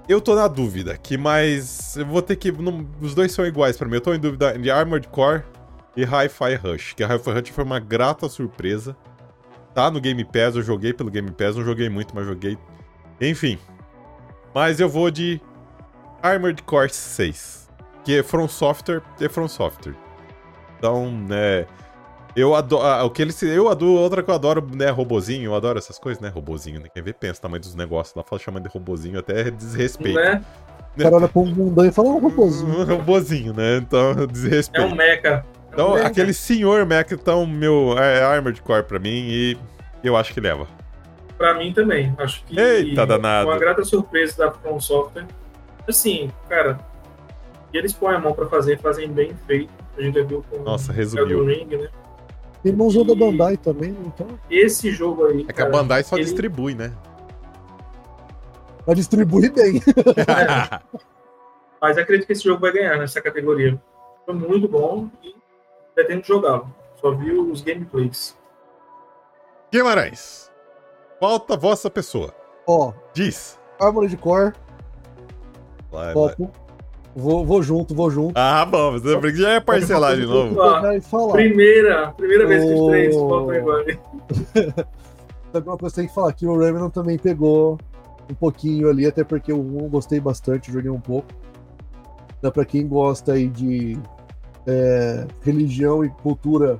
eu 0.08 0.20
tô 0.20 0.36
na 0.36 0.46
dúvida, 0.46 0.96
que 0.96 1.18
mais. 1.18 1.96
Eu 1.96 2.06
vou 2.06 2.22
ter 2.22 2.36
que. 2.36 2.52
Não, 2.52 2.88
os 3.00 3.12
dois 3.12 3.32
são 3.32 3.44
iguais 3.44 3.76
para 3.76 3.88
mim. 3.88 3.96
Eu 3.96 4.00
tô 4.00 4.14
em 4.14 4.20
dúvida 4.20 4.56
de 4.56 4.70
Armored 4.70 5.08
Core 5.08 5.42
e 5.96 6.04
Hi-Fi 6.04 6.54
Rush. 6.54 6.92
Que 6.92 7.02
a 7.02 7.08
Hi-Fi 7.08 7.32
Rush 7.32 7.48
foi 7.48 7.64
uma 7.64 7.80
grata 7.80 8.28
surpresa. 8.28 8.96
Tá 9.74 9.90
no 9.90 10.00
Game 10.00 10.24
Pass, 10.24 10.54
eu 10.54 10.62
joguei 10.62 10.92
pelo 10.92 11.10
Game 11.10 11.32
Pass, 11.32 11.56
não 11.56 11.64
joguei 11.64 11.88
muito, 11.88 12.14
mas 12.14 12.24
joguei. 12.24 12.56
Enfim. 13.20 13.58
Mas 14.54 14.78
eu 14.78 14.88
vou 14.88 15.10
de 15.10 15.40
Armored 16.22 16.62
Core 16.62 16.88
6 16.88 17.65
que 18.06 18.20
é 18.20 18.22
From 18.22 18.46
Software 18.46 19.02
é 19.20 19.28
From 19.28 19.48
Software. 19.48 19.94
Então, 20.78 21.10
né. 21.10 21.66
Eu 22.36 22.54
adoro. 22.54 22.86
Ah, 22.86 23.02
o 23.02 23.10
que 23.10 23.20
eles. 23.20 23.42
Eu 23.42 23.68
adoro. 23.68 24.00
Outra 24.00 24.22
que 24.22 24.30
eu 24.30 24.34
adoro, 24.34 24.64
né? 24.72 24.88
Robozinho. 24.90 25.46
Eu 25.46 25.54
adoro 25.56 25.76
essas 25.76 25.98
coisas, 25.98 26.22
né? 26.22 26.28
Robozinho, 26.28 26.80
né? 26.80 26.86
Quem 26.92 27.02
vê 27.02 27.12
pensa 27.12 27.40
o 27.40 27.42
tamanho 27.42 27.60
dos 27.60 27.74
negócios 27.74 28.14
lá, 28.14 28.22
fala 28.22 28.40
chamando 28.40 28.62
de 28.62 28.68
robozinho, 28.68 29.18
até 29.18 29.50
desrespeito. 29.50 30.20
Né? 30.20 30.40
O 30.96 31.02
cara 31.02 31.16
olha 31.16 31.28
pra 31.28 31.42
um 31.42 31.46
mundão 31.46 31.84
e 31.84 31.90
fala 31.90 32.10
um 32.10 32.18
robozinho. 32.18 32.80
Um 32.80 32.84
robozinho, 32.96 33.52
né? 33.52 33.78
Então, 33.78 34.14
desrespeito. 34.30 34.86
É 34.86 34.92
um 34.92 34.94
mecha. 34.94 35.44
Então, 35.72 35.98
é 35.98 36.06
aquele 36.06 36.32
senhor 36.32 36.86
mecha, 36.86 37.14
então, 37.14 37.44
meu. 37.44 37.98
É 37.98 38.22
Armored 38.22 38.62
Core 38.62 38.84
pra 38.84 39.00
mim 39.00 39.26
e 39.28 39.58
eu 40.04 40.16
acho 40.16 40.32
que 40.32 40.40
leva. 40.40 40.68
Pra 41.36 41.54
mim 41.54 41.72
também. 41.72 42.14
Acho 42.18 42.44
que. 42.44 42.56
Eita, 42.56 43.04
danado. 43.04 43.48
Uma 43.48 43.58
grata 43.58 43.82
surpresa 43.84 44.44
da 44.44 44.52
From 44.52 44.78
Software. 44.78 45.26
Assim, 45.88 46.30
cara, 46.48 46.78
e 47.72 47.78
eles 47.78 47.92
põem 47.92 48.14
a 48.14 48.18
mão 48.18 48.32
pra 48.32 48.46
fazer, 48.46 48.78
fazem 48.80 49.08
bem 49.08 49.34
feito. 49.46 49.72
A 49.96 50.02
gente 50.02 50.18
já 50.18 50.24
viu 50.24 50.44
com 50.50 50.62
Nossa, 50.62 50.92
resumiu. 50.92 51.44
Ring, 51.44 51.66
né? 51.66 51.88
Tem 52.62 52.72
mãozinho 52.72 53.04
da 53.04 53.14
Bandai 53.14 53.56
também, 53.56 53.96
então. 54.04 54.26
Esse 54.50 54.90
jogo 54.90 55.24
aí. 55.26 55.46
É 55.48 55.52
que 55.52 55.62
a 55.62 55.68
Bandai 55.68 56.02
só 56.02 56.16
ele... 56.16 56.24
distribui, 56.24 56.74
né? 56.74 56.92
Mas 58.86 58.96
distribui 58.96 59.50
bem. 59.50 59.82
É. 60.16 60.80
Mas 61.80 61.98
acredito 61.98 62.26
que 62.26 62.32
esse 62.32 62.44
jogo 62.44 62.60
vai 62.60 62.72
ganhar 62.72 62.96
nessa 62.98 63.20
categoria. 63.20 63.80
Foi 64.24 64.34
muito 64.34 64.66
bom 64.68 65.08
e 65.22 65.34
pretendo 65.94 66.24
jogá-lo. 66.24 66.72
Só 67.00 67.10
vi 67.12 67.30
os 67.32 67.60
gameplays. 67.62 68.36
Guimarães, 69.70 70.50
falta 71.20 71.54
a 71.54 71.56
vossa 71.56 71.90
pessoa. 71.90 72.34
Ó, 72.66 72.92
diz. 73.12 73.60
Armored 73.78 74.16
Core. 74.16 74.52
Vai, 75.90 76.14
Vai. 76.14 76.34
Vou, 77.16 77.46
vou 77.46 77.62
junto, 77.62 77.94
vou 77.94 78.10
junto. 78.10 78.34
Ah, 78.36 78.62
bom, 78.66 78.92
você 78.92 79.34
já 79.34 79.52
é 79.52 79.60
parcelar 79.60 80.16
de 80.16 80.26
novo. 80.26 80.54
Falar. 81.00 81.32
Primeira, 81.32 82.12
primeira 82.12 82.46
vez 82.46 82.62
que 82.62 82.74
os 82.74 82.86
três 82.88 83.16
voltam 83.16 83.54
igual. 83.54 83.78
Uma 85.64 85.78
coisa 85.78 85.94
que 85.94 86.00
tem 86.02 86.08
que 86.08 86.14
falar 86.14 86.34
que 86.34 86.46
o 86.46 86.58
Remnant 86.58 86.92
também 86.92 87.16
pegou 87.16 87.78
um 88.30 88.34
pouquinho 88.34 88.90
ali, 88.90 89.06
até 89.06 89.24
porque 89.24 89.50
o 89.50 89.58
1 89.58 89.88
gostei 89.88 90.20
bastante, 90.20 90.70
joguei 90.70 90.90
um 90.90 91.00
pouco. 91.00 91.28
Então, 92.38 92.50
para 92.50 92.66
quem 92.66 92.86
gosta 92.86 93.32
aí 93.32 93.48
de 93.48 93.98
é, 94.66 95.26
religião 95.40 96.04
e 96.04 96.10
cultura 96.10 96.76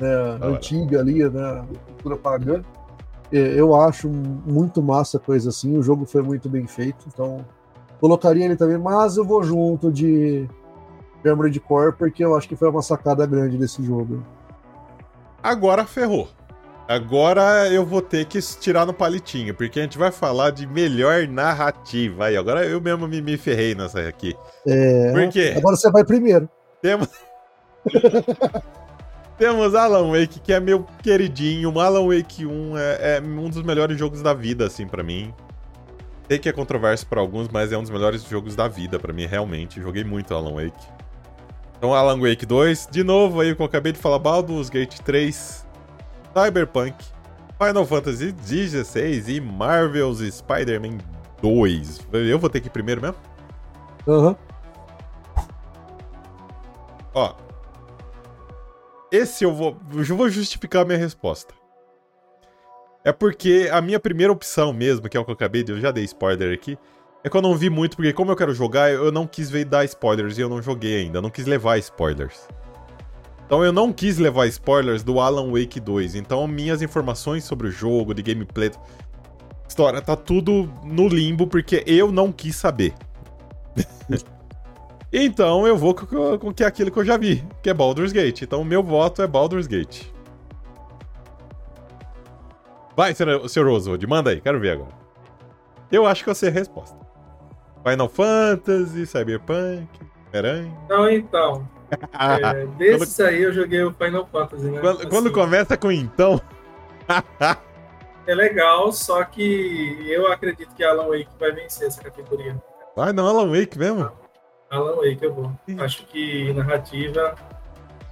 né, 0.00 0.38
antiga 0.42 0.98
ali, 0.98 1.22
né, 1.28 1.64
cultura 1.86 2.16
pagã, 2.16 2.62
é, 3.32 3.38
eu 3.38 3.72
acho 3.76 4.08
muito 4.08 4.82
massa 4.82 5.20
coisa 5.20 5.50
assim. 5.50 5.78
O 5.78 5.82
jogo 5.82 6.04
foi 6.04 6.22
muito 6.22 6.48
bem 6.48 6.66
feito, 6.66 7.06
então 7.06 7.44
colocaria 8.00 8.44
ele 8.44 8.56
também, 8.56 8.78
mas 8.78 9.16
eu 9.16 9.24
vou 9.24 9.42
junto 9.42 9.90
de 9.90 10.48
Armored 11.24 11.58
Core 11.60 11.92
porque 11.92 12.24
eu 12.24 12.36
acho 12.36 12.48
que 12.48 12.56
foi 12.56 12.68
uma 12.68 12.82
sacada 12.82 13.26
grande 13.26 13.56
desse 13.56 13.82
jogo. 13.82 14.22
Agora 15.42 15.84
ferrou. 15.84 16.28
Agora 16.88 17.68
eu 17.68 17.84
vou 17.84 18.00
ter 18.00 18.24
que 18.26 18.40
tirar 18.40 18.86
no 18.86 18.94
palitinho, 18.94 19.52
porque 19.54 19.80
a 19.80 19.82
gente 19.82 19.98
vai 19.98 20.12
falar 20.12 20.50
de 20.50 20.66
melhor 20.68 21.26
narrativa. 21.26 22.26
Aí, 22.26 22.36
agora 22.36 22.64
eu 22.64 22.80
mesmo 22.80 23.08
me, 23.08 23.20
me 23.20 23.36
ferrei 23.36 23.74
nessa 23.74 24.00
aqui. 24.00 24.36
É. 24.66 25.12
Por 25.12 25.28
quê? 25.32 25.54
Agora 25.56 25.76
você 25.76 25.90
vai 25.90 26.04
primeiro. 26.04 26.48
Temos. 26.80 27.08
Temos 29.36 29.74
Alan 29.74 30.12
Wake, 30.12 30.40
que 30.40 30.52
é 30.52 30.60
meu 30.60 30.86
queridinho. 31.02 31.78
Alan 31.78 32.06
Wake 32.06 32.46
1 32.46 32.78
é, 32.78 33.16
é 33.16 33.20
um 33.20 33.50
dos 33.50 33.62
melhores 33.62 33.98
jogos 33.98 34.22
da 34.22 34.32
vida, 34.32 34.64
assim, 34.64 34.86
para 34.86 35.02
mim. 35.02 35.34
Sei 36.28 36.38
que 36.38 36.48
é 36.48 36.52
controverso 36.52 37.06
para 37.06 37.20
alguns, 37.20 37.48
mas 37.48 37.72
é 37.72 37.78
um 37.78 37.82
dos 37.82 37.90
melhores 37.90 38.24
jogos 38.24 38.56
da 38.56 38.66
vida 38.66 38.98
para 38.98 39.12
mim, 39.12 39.26
realmente. 39.26 39.80
Joguei 39.80 40.02
muito 40.02 40.34
Alan 40.34 40.54
Wake. 40.54 40.86
Então, 41.78 41.94
Alan 41.94 42.18
Wake 42.18 42.44
2, 42.44 42.88
de 42.90 43.04
novo 43.04 43.40
aí, 43.40 43.54
que 43.54 43.62
eu 43.62 43.66
acabei 43.66 43.92
de 43.92 43.98
falar, 43.98 44.18
Baldur's 44.18 44.68
Gate 44.68 44.98
3, 45.00 45.66
Cyberpunk, 46.34 46.96
Final 47.62 47.86
Fantasy 47.86 48.34
XVI 48.44 49.36
e 49.36 49.40
Marvel's 49.40 50.18
Spider-Man 50.34 50.98
2. 51.40 52.08
Eu 52.12 52.38
vou 52.38 52.50
ter 52.50 52.60
que 52.60 52.66
ir 52.66 52.70
primeiro 52.70 53.00
mesmo? 53.00 53.16
Aham. 54.08 54.28
Uhum. 54.28 54.36
Ó. 57.14 57.34
Esse 59.10 59.44
eu 59.44 59.54
vou. 59.54 59.78
Eu 59.94 60.16
vou 60.16 60.28
justificar 60.28 60.82
a 60.82 60.84
minha 60.84 60.98
resposta. 60.98 61.54
É 63.06 63.12
porque 63.12 63.68
a 63.70 63.80
minha 63.80 64.00
primeira 64.00 64.32
opção 64.32 64.72
mesmo, 64.72 65.08
que 65.08 65.16
é 65.16 65.20
o 65.20 65.24
que 65.24 65.30
eu 65.30 65.34
acabei 65.34 65.62
de. 65.62 65.70
Eu 65.70 65.78
já 65.78 65.92
dei 65.92 66.02
spoiler 66.02 66.52
aqui. 66.52 66.76
É 67.22 67.30
que 67.30 67.36
eu 67.36 67.40
não 67.40 67.54
vi 67.54 67.70
muito, 67.70 67.96
porque 67.96 68.12
como 68.12 68.32
eu 68.32 68.36
quero 68.36 68.52
jogar, 68.52 68.90
eu 68.90 69.12
não 69.12 69.28
quis 69.28 69.48
ver 69.48 69.64
dar 69.64 69.84
spoilers 69.84 70.38
e 70.38 70.40
eu 70.40 70.48
não 70.48 70.60
joguei 70.60 71.02
ainda. 71.02 71.18
Eu 71.18 71.22
não 71.22 71.30
quis 71.30 71.46
levar 71.46 71.78
spoilers. 71.78 72.48
Então 73.46 73.64
eu 73.64 73.72
não 73.72 73.92
quis 73.92 74.18
levar 74.18 74.48
spoilers 74.48 75.04
do 75.04 75.20
Alan 75.20 75.52
Wake 75.52 75.78
2. 75.78 76.16
Então 76.16 76.48
minhas 76.48 76.82
informações 76.82 77.44
sobre 77.44 77.68
o 77.68 77.70
jogo, 77.70 78.12
de 78.12 78.22
gameplay, 78.22 78.72
história, 79.68 80.02
tá 80.02 80.16
tudo 80.16 80.68
no 80.82 81.06
limbo 81.06 81.46
porque 81.46 81.84
eu 81.86 82.10
não 82.10 82.32
quis 82.32 82.56
saber. 82.56 82.92
então 85.12 85.64
eu 85.64 85.76
vou 85.76 85.94
com, 85.94 86.38
com 86.40 86.52
que 86.52 86.64
é 86.64 86.66
aquilo 86.66 86.90
que 86.90 86.98
eu 86.98 87.04
já 87.04 87.16
vi, 87.16 87.44
que 87.62 87.70
é 87.70 87.74
Baldur's 87.74 88.10
Gate. 88.10 88.42
Então 88.42 88.62
o 88.62 88.64
meu 88.64 88.82
voto 88.82 89.22
é 89.22 89.28
Baldur's 89.28 89.68
Gate. 89.68 90.15
Vai, 92.96 93.14
Sr. 93.14 93.66
Oswald, 93.68 94.06
manda 94.06 94.30
aí, 94.30 94.40
quero 94.40 94.58
ver 94.58 94.70
agora. 94.70 94.92
Eu 95.92 96.06
acho 96.06 96.24
que 96.24 96.30
eu 96.30 96.34
sei 96.34 96.48
a 96.48 96.52
resposta. 96.52 96.96
Final 97.86 98.08
Fantasy, 98.08 99.06
Cyberpunk, 99.06 99.86
Homem-Aranha. 100.28 100.76
Não, 100.88 101.08
então. 101.08 101.68
É, 102.18 102.66
desses 102.78 103.14
quando... 103.14 103.28
aí 103.28 103.42
eu 103.42 103.52
joguei 103.52 103.80
o 103.84 103.92
Final 103.92 104.26
Fantasy, 104.26 104.64
né? 104.64 104.80
Quando, 104.80 104.98
assim, 104.98 105.08
quando 105.08 105.30
começa 105.30 105.76
com 105.76 105.92
então. 105.92 106.40
é 108.26 108.34
legal, 108.34 108.90
só 108.90 109.22
que 109.22 110.04
eu 110.10 110.26
acredito 110.32 110.74
que 110.74 110.82
Alan 110.82 111.06
Wake 111.06 111.28
vai 111.38 111.52
vencer 111.52 111.86
essa 111.86 112.02
categoria. 112.02 112.60
Vai 112.96 113.12
não, 113.12 113.28
Alan 113.28 113.48
Wake 113.56 113.78
mesmo? 113.78 114.10
Alan 114.68 114.96
Wake 114.96 115.22
eu 115.22 115.32
vou. 115.32 115.52
Acho 115.78 116.04
que 116.06 116.52
narrativa. 116.54 117.36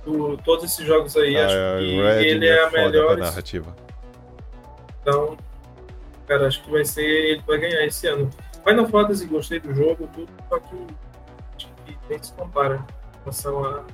Do, 0.04 0.36
todos 0.36 0.66
esses 0.66 0.86
jogos 0.86 1.16
aí, 1.16 1.36
ah, 1.36 1.46
acho 1.46 1.56
é, 1.56 1.78
que 1.78 2.00
Red 2.00 2.26
ele 2.28 2.46
é, 2.46 2.56
é 2.56 2.64
a 2.64 2.70
melhor. 2.70 3.16
narrativa. 3.16 3.74
Então, 5.04 5.36
cara, 6.26 6.46
acho 6.46 6.64
que 6.64 6.70
vai 6.70 6.84
ser. 6.84 7.04
Ele 7.04 7.42
vai 7.46 7.58
ganhar 7.58 7.84
esse 7.84 8.06
ano. 8.06 8.30
Final 8.66 8.88
Fantasy, 8.88 9.26
gostei 9.26 9.60
do 9.60 9.74
jogo, 9.74 10.08
tudo, 10.14 10.32
só 10.48 10.58
que 10.58 10.86
acho 11.54 11.68
que 11.84 11.98
nem 12.08 12.22
se 12.22 12.32
compara 12.32 12.82
relação 13.20 13.62
a, 13.62 13.84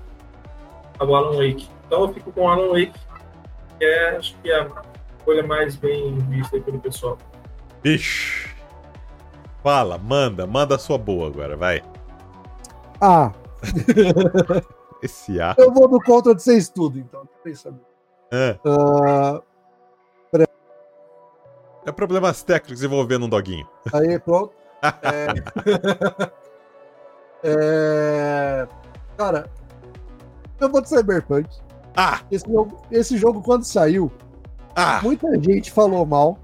ao 1.00 1.12
Alan 1.12 1.36
Wake. 1.36 1.68
Então 1.86 2.02
eu 2.02 2.14
fico 2.14 2.30
com 2.30 2.42
o 2.42 2.48
Alan 2.48 2.68
Wake, 2.68 2.98
que 3.78 3.84
é 3.84 4.16
acho 4.16 4.36
que 4.40 4.48
é 4.48 4.60
a 4.60 4.68
escolha 5.18 5.42
mais 5.44 5.74
bem 5.74 6.16
vista 6.28 6.60
pelo 6.60 6.78
pessoal. 6.78 7.18
Bicho. 7.82 8.54
Fala, 9.60 9.98
manda, 9.98 10.46
manda 10.46 10.76
a 10.76 10.78
sua 10.78 10.96
boa 10.96 11.26
agora, 11.26 11.56
vai. 11.56 11.82
Ah. 13.00 13.32
Esse 15.02 15.40
A. 15.40 15.56
Eu 15.58 15.72
vou 15.72 15.88
do 15.88 16.00
contra 16.00 16.32
de 16.32 16.42
vocês 16.42 16.68
tudo, 16.68 16.98
então. 16.98 17.28
Pensa 17.42 17.74
é. 18.32 18.56
Uh, 18.64 19.42
é 21.84 21.92
problemas 21.92 22.42
técnicos 22.42 22.82
envolvendo 22.82 23.26
um 23.26 23.28
doguinho. 23.28 23.66
Aí, 23.92 24.18
pronto. 24.18 24.52
é... 25.02 25.34
é... 27.44 28.68
Cara, 29.16 29.50
eu 30.60 30.70
vou 30.70 30.80
de 30.80 30.88
Cyberpunk. 30.88 31.48
Ah! 31.96 32.20
Esse 32.30 32.50
jogo, 32.50 32.82
esse 32.90 33.16
jogo 33.16 33.42
quando 33.42 33.64
saiu, 33.64 34.10
ah! 34.76 35.00
muita 35.02 35.28
gente 35.40 35.70
falou 35.70 36.06
mal. 36.06 36.38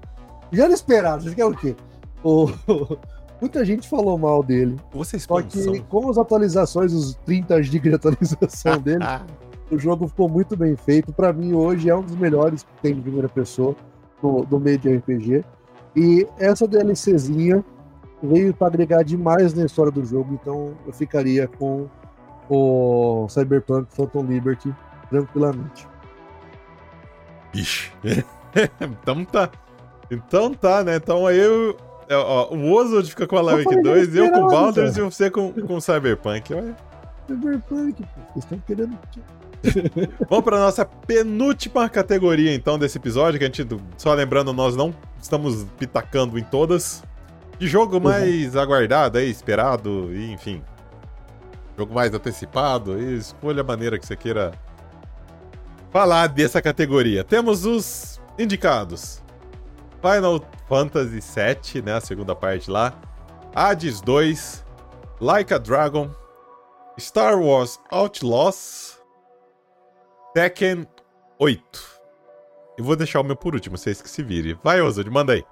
Já 0.51 0.65
era 0.65 0.73
esperado, 0.73 1.23
você 1.23 1.35
quer 1.35 1.45
o 1.45 1.55
quê? 1.55 1.75
O, 2.23 2.47
muita 3.41 3.63
gente 3.65 3.87
falou 3.87 4.17
mal 4.17 4.43
dele. 4.43 4.75
Vocês 4.91 5.23
Só 5.23 5.41
que 5.41 5.81
com 5.81 6.09
as 6.09 6.17
atualizações, 6.17 6.93
os 6.93 7.15
30 7.25 7.61
GB 7.63 7.89
de 7.89 7.95
atualização 7.95 8.79
dele, 8.81 9.05
o 9.71 9.77
jogo 9.77 10.07
ficou 10.07 10.29
muito 10.29 10.55
bem 10.55 10.75
feito. 10.75 11.13
Para 11.13 11.33
mim, 11.33 11.53
hoje 11.53 11.89
é 11.89 11.95
um 11.95 12.01
dos 12.01 12.15
melhores 12.15 12.63
que 12.63 12.81
tem 12.81 12.95
de 12.95 13.01
primeira 13.01 13.29
pessoa 13.29 13.75
no, 14.21 14.45
no 14.49 14.59
meio 14.59 14.77
de 14.77 14.95
RPG. 14.95 15.43
E 15.95 16.27
essa 16.37 16.67
DLCzinha 16.67 17.63
veio 18.21 18.53
para 18.53 18.67
agregar 18.67 19.03
demais 19.03 19.53
na 19.53 19.65
história 19.65 19.91
do 19.91 20.03
jogo, 20.05 20.33
então 20.33 20.73
eu 20.85 20.93
ficaria 20.93 21.47
com 21.47 21.87
o 22.49 23.27
Cyberpunk 23.29 23.87
Phantom 23.93 24.23
Liberty 24.23 24.73
tranquilamente. 25.09 25.87
Ixi. 27.53 27.91
então 28.81 29.25
tá. 29.25 29.49
Então 30.09 30.53
tá, 30.53 30.83
né? 30.83 30.95
Então 30.95 31.25
aí 31.25 31.37
eu. 31.37 31.75
Ó, 32.09 32.55
o 32.55 32.71
Oswald 32.71 33.09
fica 33.09 33.27
com 33.27 33.37
a 33.37 33.41
Lake 33.41 33.81
2, 33.81 34.15
eu 34.15 34.31
com 34.31 34.45
o 34.45 34.47
Baldur's 34.49 34.95
e 34.95 35.01
você 35.01 35.29
com, 35.29 35.51
com 35.51 35.75
o 35.75 35.81
Cyberpunk. 35.81 36.53
Olha. 36.53 36.75
Cyberpunk, 37.27 38.01
pô. 38.01 38.21
Vocês 38.33 38.45
estão 38.45 38.59
querendo. 38.59 38.97
Vamos 40.29 40.45
para 40.45 40.59
nossa 40.59 40.85
penúltima 40.85 41.89
categoria 41.89 42.53
então 42.53 42.77
desse 42.77 42.97
episódio, 42.97 43.39
que 43.39 43.45
a 43.45 43.47
gente, 43.47 43.65
só 43.97 44.13
lembrando, 44.13 44.53
nós 44.53 44.75
não 44.75 44.93
estamos 45.21 45.65
pitacando 45.77 46.37
em 46.37 46.43
todas. 46.43 47.03
De 47.59 47.67
jogo 47.67 47.95
uhum. 47.95 48.03
mais 48.03 48.53
uhum. 48.53 48.61
aguardado 48.61 49.17
aí, 49.17 49.29
esperado, 49.29 50.13
e 50.13 50.31
enfim, 50.31 50.61
jogo 51.77 51.93
mais 51.93 52.13
antecipado, 52.13 52.99
e 53.01 53.17
escolha 53.17 53.61
a 53.61 53.63
maneira 53.63 53.97
que 53.97 54.05
você 54.05 54.15
queira 54.15 54.51
falar 55.91 56.27
dessa 56.27 56.61
categoria. 56.61 57.23
Temos 57.23 57.65
os 57.65 58.21
indicados: 58.37 59.23
Final 60.01 60.45
Fantasy 60.69 61.19
VII, 61.19 61.81
né, 61.81 61.93
a 61.95 62.01
segunda 62.01 62.35
parte 62.35 62.69
lá, 62.69 62.93
Hades 63.55 64.01
2, 64.01 64.63
Like 65.19 65.51
a 65.51 65.57
Dragon, 65.57 66.11
Star 66.99 67.39
Wars 67.39 67.79
Outlaws, 67.91 68.96
Tekken 70.37 70.85
8. 71.39 71.61
E 72.77 72.81
vou 72.83 72.95
deixar 72.95 73.21
o 73.21 73.23
meu 73.23 73.35
por 73.35 73.55
último, 73.55 73.75
vocês 73.75 73.99
que 73.99 74.07
se 74.07 74.21
virem. 74.21 74.55
Vai, 74.63 74.79
Oswald, 74.79 75.09
manda 75.09 75.33
aí. 75.33 75.43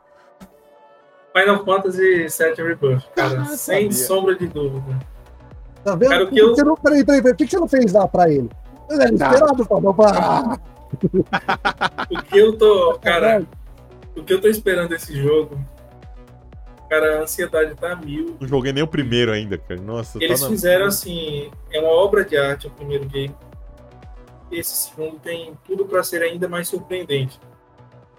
Final 1.36 1.65
Fantasy 1.65 2.28
VII 2.28 2.63
Rebirth, 2.63 3.04
cara, 3.17 3.41
ah, 3.41 3.45
sem 3.45 3.91
sabia. 3.91 4.06
sombra 4.06 4.36
de 4.36 4.45
dúvida. 4.45 5.00
Tá 5.84 5.95
vendo? 5.95 6.10
Cara, 6.10 6.28
que 6.28 6.39
eu... 6.39 6.56
não, 6.58 6.76
peraí, 6.76 7.04
peraí, 7.04 7.19
peraí. 7.19 7.36
Por 7.36 7.48
que 7.48 7.48
você 7.48 7.58
não 7.58 7.67
fez 7.67 7.93
lá 7.93 8.08
pra 8.08 8.30
ele? 8.30 8.48
Ele 8.91 9.02
é 9.02 9.06
esperado. 9.06 9.65
Pra... 9.65 10.60
o 12.12 12.21
que 12.21 12.38
eu 12.38 12.56
tô, 12.56 13.00
cara, 13.02 13.41
o 14.15 14.24
que 14.24 14.34
eu 14.34 14.39
tô 14.39 14.48
esperando 14.48 14.89
desse 14.89 15.19
jogo, 15.19 15.60
cara, 16.88 17.17
a 17.17 17.21
ansiedade 17.24 17.74
tá 17.74 17.95
mil. 17.95 18.38
Não 18.39 18.48
joguei 18.48 18.71
nem 18.71 18.84
o 18.84 18.88
primeiro 18.88 19.32
ainda, 19.32 19.58
cara. 19.58 19.82
Nossa, 19.82 20.24
Eles 20.24 20.41
tá 20.41 20.48
fizeram 20.48 20.86
assim, 20.86 21.50
é 21.71 21.80
uma 21.80 21.89
obra 21.89 22.24
de 22.24 22.38
arte 22.38 22.67
o 22.67 22.69
primeiro 22.69 23.06
game. 23.06 23.36
Esse 24.60 24.89
segundo 24.89 25.20
tem 25.20 25.58
tudo 25.65 25.86
para 25.86 26.04
ser 26.04 26.22
ainda 26.22 26.48
mais 26.48 26.68
surpreendente. 26.68 27.39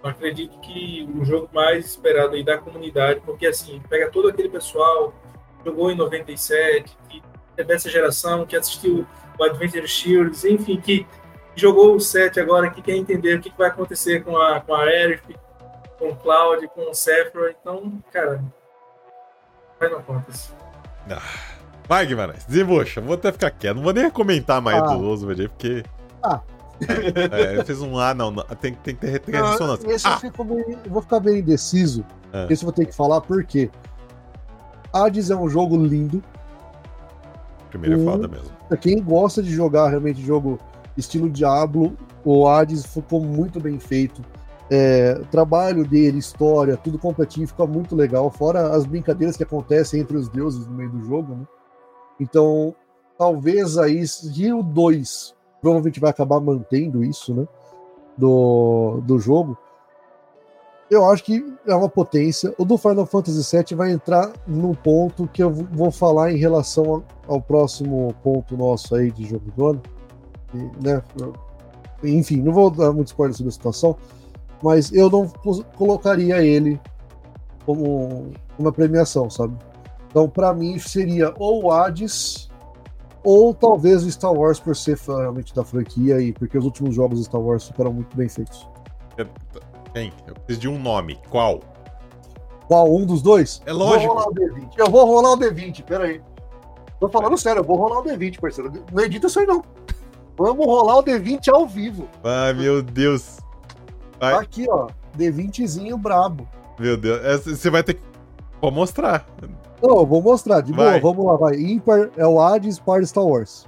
Eu 0.03 0.09
acredito 0.09 0.59
que 0.59 1.09
o 1.15 1.25
jogo 1.25 1.49
mais 1.51 1.85
esperado 1.85 2.35
aí 2.35 2.43
da 2.43 2.57
comunidade, 2.57 3.21
porque 3.21 3.47
assim, 3.47 3.81
pega 3.89 4.11
todo 4.11 4.29
aquele 4.29 4.49
pessoal, 4.49 5.13
jogou 5.65 5.91
em 5.91 5.95
97, 5.95 6.95
dessa 7.55 7.89
geração, 7.89 8.45
que 8.45 8.55
assistiu 8.55 9.05
o 9.37 9.43
Adventure 9.43 9.87
Shields, 9.87 10.45
enfim, 10.45 10.79
que 10.79 11.07
jogou 11.55 11.95
o 11.95 11.99
set 11.99 12.39
agora, 12.39 12.69
que 12.69 12.81
quer 12.81 12.95
entender 12.95 13.35
o 13.35 13.41
que 13.41 13.51
vai 13.57 13.67
acontecer 13.67 14.23
com 14.23 14.37
a, 14.37 14.61
com 14.61 14.75
a 14.75 14.83
Aerith, 14.83 15.35
com 15.97 16.09
o 16.09 16.15
Cloud, 16.15 16.67
com 16.69 16.89
o 16.89 16.93
Sephiroth. 16.93 17.55
Então, 17.59 18.01
cara, 18.11 18.43
vai 19.79 19.89
na 19.89 20.01
contas. 20.01 20.53
Ah. 21.09 21.57
Vai, 21.87 22.05
Guimarães, 22.05 22.45
desembucha. 22.45 22.99
Vou 22.99 23.15
até 23.15 23.31
ficar 23.31 23.49
quieto. 23.49 23.77
Não 23.77 23.83
vou 23.83 23.93
nem 23.93 24.09
comentar 24.09 24.61
mais 24.61 24.81
ah. 24.81 24.87
do 24.87 25.09
Oswald 25.09 25.47
porque. 25.47 25.83
Ah. 26.23 26.41
É, 27.31 27.63
fez 27.63 27.81
um 27.81 27.97
A, 27.97 28.13
não, 28.13 28.31
não. 28.31 28.43
Tem, 28.43 28.73
tem 28.75 28.95
que 28.95 29.01
ter, 29.01 29.19
ter 29.19 29.35
ah, 29.35 29.51
ressonância. 29.51 29.91
Esse 29.91 30.07
ah. 30.07 30.19
eu, 30.23 30.43
bem, 30.43 30.77
eu, 30.85 30.91
vou 30.91 31.01
ficar 31.01 31.19
bem 31.19 31.39
indeciso. 31.39 32.05
Ah. 32.31 32.47
Esse 32.49 32.63
eu 32.63 32.67
vou 32.67 32.73
ter 32.73 32.85
que 32.85 32.95
falar 32.95 33.21
porque 33.21 33.71
Hades 34.93 35.29
é 35.29 35.35
um 35.35 35.49
jogo 35.49 35.75
lindo. 35.75 36.23
Primeiro 37.69 38.01
é 38.01 38.05
foda 38.05 38.27
mesmo. 38.27 38.49
Pra 38.67 38.77
quem 38.77 39.01
gosta 39.01 39.41
de 39.41 39.51
jogar 39.51 39.89
realmente 39.89 40.21
jogo 40.21 40.59
estilo 40.95 41.29
Diablo, 41.29 41.97
o 42.23 42.47
Hades 42.47 42.85
ficou 42.85 43.21
muito 43.21 43.59
bem 43.59 43.79
feito. 43.79 44.21
É, 44.69 45.13
trabalho 45.31 45.87
dele, 45.87 46.17
história, 46.17 46.75
tudo 46.75 46.99
completinho, 46.99 47.47
fica 47.47 47.65
muito 47.65 47.95
legal. 47.95 48.29
Fora 48.29 48.75
as 48.75 48.85
brincadeiras 48.85 49.37
que 49.37 49.43
acontecem 49.43 50.01
entre 50.01 50.17
os 50.17 50.27
deuses 50.27 50.67
no 50.67 50.73
meio 50.73 50.89
do 50.89 51.03
jogo, 51.05 51.35
né? 51.35 51.47
Então, 52.19 52.75
talvez 53.17 53.77
aí, 53.77 54.05
se 54.07 54.51
o 54.51 54.61
2 54.61 55.36
provavelmente 55.67 55.99
vai 55.99 56.09
acabar 56.09 56.39
mantendo 56.39 57.03
isso, 57.03 57.33
né? 57.33 57.45
Do, 58.17 59.01
do 59.03 59.19
jogo. 59.19 59.57
Eu 60.89 61.05
acho 61.09 61.23
que 61.23 61.43
é 61.67 61.75
uma 61.75 61.89
potência. 61.89 62.53
O 62.57 62.63
do 62.63 62.77
Final 62.77 63.05
Fantasy 63.05 63.55
VII 63.55 63.75
vai 63.75 63.91
entrar 63.91 64.31
num 64.47 64.73
ponto 64.73 65.27
que 65.27 65.43
eu 65.43 65.51
vou 65.51 65.91
falar 65.91 66.31
em 66.31 66.37
relação 66.37 67.03
ao 67.27 67.41
próximo 67.41 68.15
ponto 68.23 68.55
nosso 68.55 68.95
aí 68.95 69.11
de 69.11 69.25
jogo 69.25 69.51
do 69.51 69.67
ano. 69.67 69.81
né? 70.81 71.03
Enfim, 72.01 72.37
não 72.37 72.53
vou 72.53 72.71
dar 72.71 72.93
muito 72.93 73.07
spoiler 73.07 73.35
sobre 73.35 73.49
a 73.49 73.51
situação, 73.51 73.97
mas 74.63 74.93
eu 74.93 75.09
não 75.09 75.27
colocaria 75.75 76.41
ele 76.41 76.79
como 77.65 78.31
uma 78.57 78.71
premiação, 78.71 79.29
sabe? 79.29 79.57
Então, 80.09 80.29
para 80.29 80.53
mim, 80.53 80.79
seria 80.79 81.33
ou 81.37 81.65
o 81.65 81.71
Hades 81.71 82.49
ou 83.27 83.53
talvez 83.53 84.05
o 84.05 84.09
Star 84.09 84.31
Wars 84.31 84.57
por 84.57 84.73
ser 84.73 84.97
realmente 85.05 85.53
da 85.53 85.61
franquia 85.61 86.21
e 86.21 86.31
porque 86.31 86.57
os 86.57 86.63
últimos 86.63 86.95
jogos 86.95 87.19
de 87.19 87.25
Star 87.25 87.41
Wars 87.41 87.67
ficaram 87.67 87.91
muito 87.91 88.15
bem 88.15 88.29
feitos. 88.29 88.65
Tem, 89.91 90.13
eu 90.25 90.33
preciso 90.33 90.61
de 90.61 90.69
um 90.69 90.79
nome. 90.79 91.19
Qual? 91.29 91.59
Qual? 92.67 92.95
Um 92.95 93.05
dos 93.05 93.21
dois? 93.21 93.61
É 93.65 93.73
lógico. 93.73 94.13
Vou 94.13 94.23
rolar 94.23 94.29
o 94.29 94.33
D20. 94.33 94.73
Eu 94.77 94.89
vou 94.89 95.05
rolar 95.05 95.31
o 95.33 95.37
D20, 95.37 95.83
peraí. 95.83 96.21
Tô 97.01 97.09
falando 97.09 97.37
sério, 97.37 97.59
eu 97.59 97.65
vou 97.65 97.75
rolar 97.75 97.99
o 97.99 98.03
D20, 98.03 98.39
parceiro. 98.39 98.71
Não 98.93 99.03
edita 99.03 99.27
isso 99.27 99.41
aí, 99.41 99.45
não. 99.45 99.61
Vamos 100.37 100.65
rolar 100.65 100.99
o 100.99 101.03
D20 101.03 101.53
ao 101.53 101.67
vivo. 101.67 102.07
Ai, 102.23 102.53
meu 102.53 102.81
Deus. 102.81 103.39
Vai. 104.21 104.35
Tá 104.35 104.39
aqui, 104.39 104.67
ó. 104.69 104.87
D20zinho 105.17 105.97
brabo. 105.97 106.47
Meu 106.79 106.95
Deus. 106.95 107.43
Você 107.43 107.69
vai 107.69 107.83
ter 107.83 107.95
que. 107.95 108.01
Vou 108.61 108.71
mostrar. 108.71 109.25
Não, 109.81 109.97
eu 109.97 110.05
vou 110.05 110.21
mostrar. 110.21 110.61
De 110.61 110.73
boa, 110.73 110.99
vamos 110.99 111.25
lá, 111.25 111.35
vai. 111.35 111.55
Ímpar 111.55 112.09
é 112.17 112.25
o 112.25 112.41
Hades, 112.41 112.79
par 112.79 113.03
Star 113.05 113.23
Wars. 113.23 113.67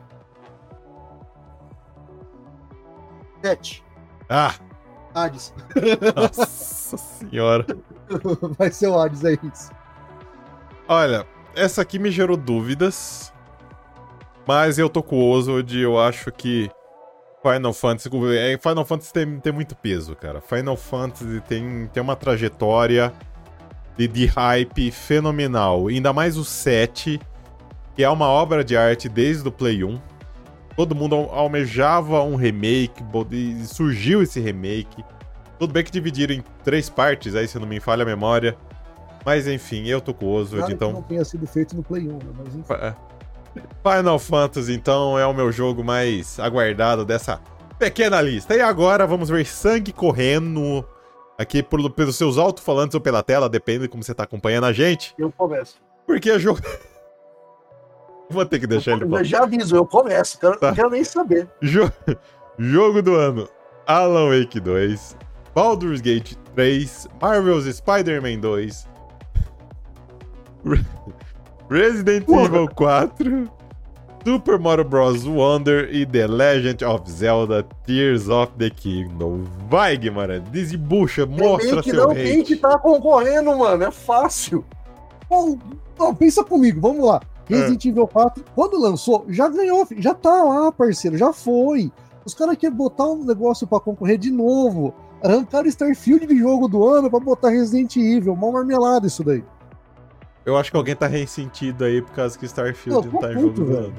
Sete. 3.42 3.84
Ah! 4.30 4.54
Hades. 5.14 5.54
Nossa 6.16 6.98
senhora. 6.98 7.66
Vai 8.58 8.72
ser 8.72 8.88
o 8.88 9.00
Hades, 9.00 9.24
é 9.24 9.34
isso. 9.34 9.72
Olha, 10.88 11.26
essa 11.56 11.82
aqui 11.82 11.98
me 11.98 12.12
gerou 12.12 12.38
dúvidas. 12.38 13.34
Mas 14.48 14.80
eu 14.80 14.90
tô 14.90 15.04
com 15.04 15.16
o 15.18 15.30
Oswald 15.30 15.80
eu 15.80 16.00
acho 16.00 16.32
que 16.32 16.72
Final 17.42 17.74
Fantasy. 17.74 18.10
É, 18.36 18.58
Final 18.58 18.86
Fantasy 18.86 19.14
tem, 19.14 19.40
tem 19.40 19.54
muito 19.54 19.76
peso, 19.76 20.16
cara. 20.16 20.42
Final 20.42 20.76
Fantasy 20.76 21.42
tem, 21.42 21.88
tem 21.94 22.02
uma 22.02 22.16
trajetória 22.16 23.14
de, 24.00 24.08
de 24.08 24.26
hype 24.28 24.92
fenomenal. 24.92 25.88
Ainda 25.88 26.14
mais 26.14 26.38
o 26.38 26.46
7, 26.46 27.20
que 27.96 28.04
é 28.04 28.10
uma 28.10 28.28
obra 28.28 28.64
de 28.64 28.78
arte 28.78 29.10
desde 29.10 29.46
o 29.46 29.52
Play 29.52 29.84
1. 29.84 30.00
Todo 30.78 30.96
mundo 30.96 31.16
almejava 31.16 32.24
um 32.24 32.38
remake, 32.38 33.04
surgiu 33.66 34.24
esse 34.24 34.40
remake. 34.40 35.04
Tudo 35.60 35.74
bem 35.74 35.84
que 35.84 35.92
dividiram 35.92 36.34
em 36.34 36.42
três 36.64 36.90
partes, 36.90 37.36
aí 37.36 37.46
se 37.46 37.60
não 37.60 37.68
me 37.68 37.82
falha 37.82 38.04
a 38.04 38.06
memória. 38.06 38.58
Mas 39.26 39.46
enfim, 39.46 39.86
eu 39.88 40.00
tô 40.00 40.14
com 40.14 40.28
o 40.28 40.30
Oswald, 40.30 40.60
claro 40.60 40.74
então. 40.74 40.94
não 40.94 41.02
tenha 41.02 41.26
sido 41.26 41.46
feito 41.46 41.76
no 41.76 41.84
Play 41.84 42.08
1, 42.08 42.14
né? 42.14 42.20
mas 42.38 42.56
enfim. 42.56 42.74
É. 42.74 42.96
Final 43.84 44.18
Fantasy, 44.18 44.74
então, 44.74 45.20
é 45.20 45.26
o 45.26 45.34
meu 45.34 45.52
jogo 45.52 45.84
mais 45.84 46.40
aguardado 46.40 47.04
dessa 47.04 47.42
pequena 47.78 48.22
lista. 48.22 48.56
E 48.56 48.62
agora 48.62 49.06
vamos 49.06 49.28
ver 49.28 49.46
sangue 49.46 49.92
correndo 49.92 50.86
aqui 51.40 51.64
por, 51.64 51.90
pelos 51.92 52.18
seus 52.18 52.38
alto-falantes 52.38 52.94
ou 52.94 53.00
pela 53.00 53.24
tela, 53.24 53.48
depende 53.48 53.84
de 53.84 53.88
como 53.88 54.04
você 54.04 54.14
tá 54.14 54.24
acompanhando 54.24 54.66
a 54.66 54.74
gente. 54.74 55.16
Eu 55.18 55.32
começo. 55.32 55.82
Porque 56.06 56.30
é 56.30 56.38
jogo. 56.38 56.60
Vou 58.30 58.46
ter 58.46 58.60
que 58.60 58.68
deixar 58.68 58.92
eu, 58.92 58.98
ele 58.98 59.06
falar. 59.06 59.22
Eu 59.22 59.26
já 59.26 59.44
aviso, 59.44 59.76
eu 59.76 59.86
começo, 59.86 60.38
quero, 60.38 60.60
tá. 60.60 60.68
não 60.68 60.76
quero 60.76 60.90
nem 60.90 61.04
saber. 61.04 61.48
Jo... 61.62 61.90
Jogo 62.60 63.02
do 63.02 63.16
ano: 63.16 63.48
Alan 63.88 64.38
Wake 64.38 64.60
2, 64.60 65.16
Baldur's 65.56 66.02
Gate 66.02 66.34
3, 66.54 67.08
Marvel's 67.22 67.74
Spider-Man 67.74 68.40
2, 68.40 68.88
Resident 71.72 72.26
Porra. 72.26 72.46
Evil 72.46 72.68
4, 72.76 73.52
Super 74.24 74.60
Mario 74.60 74.84
Bros. 74.84 75.26
Wonder 75.26 75.94
e 75.94 76.06
The 76.06 76.28
Legend 76.28 76.86
of 76.86 77.10
Zelda 77.10 77.66
Tears 77.86 78.28
of 78.28 78.52
the 78.58 78.70
Kingdom. 78.70 79.44
Vai, 79.70 79.98
Guimarães, 79.98 80.44
desembucha, 80.50 81.26
mostra 81.26 81.82
seu 81.82 82.08
não 82.08 82.14
tem 82.14 82.44
que 82.44 82.56
tá 82.56 82.78
concorrendo, 82.78 83.58
mano, 83.58 83.84
é 83.84 83.92
fácil. 83.92 84.64
Bom, 85.30 85.58
não, 85.98 86.14
pensa 86.14 86.44
comigo, 86.44 86.82
vamos 86.82 87.06
lá. 87.06 87.22
Resident 87.48 87.86
é. 87.86 87.90
Evil 87.90 88.08
4, 88.08 88.44
quando 88.54 88.80
lançou, 88.80 89.26
já 89.30 89.48
ganhou, 89.48 89.88
já 89.98 90.14
tá 90.14 90.44
lá, 90.44 90.72
parceiro, 90.72 91.18
já 91.18 91.34
foi. 91.34 91.92
Os 92.24 92.34
caras 92.34 92.58
querem 92.58 92.76
botar 92.76 93.06
um 93.06 93.24
negócio 93.24 93.66
para 93.66 93.80
concorrer 93.80 94.18
de 94.18 94.30
novo. 94.30 94.94
Arrancaram 95.24 95.68
Starfield 95.68 96.28
de 96.28 96.38
jogo 96.38 96.68
do 96.68 96.88
ano 96.88 97.10
para 97.10 97.20
botar 97.20 97.50
Resident 97.50 97.96
Evil. 97.98 98.36
Mal 98.36 98.52
marmelada 98.52 99.08
isso 99.08 99.24
daí. 99.24 99.44
Eu 100.50 100.58
acho 100.58 100.72
que 100.72 100.78
alguém 100.78 100.96
tá 100.96 101.06
ressentido 101.06 101.84
aí 101.84 102.02
por 102.02 102.12
causa 102.12 102.38
que 102.38 102.46
Starfield 102.46 103.06
não, 103.06 103.14
não 103.14 103.22
tá 103.22 103.32
em 103.32 103.40
jogo 103.40 103.52
do 103.52 103.78
ano. 103.78 103.94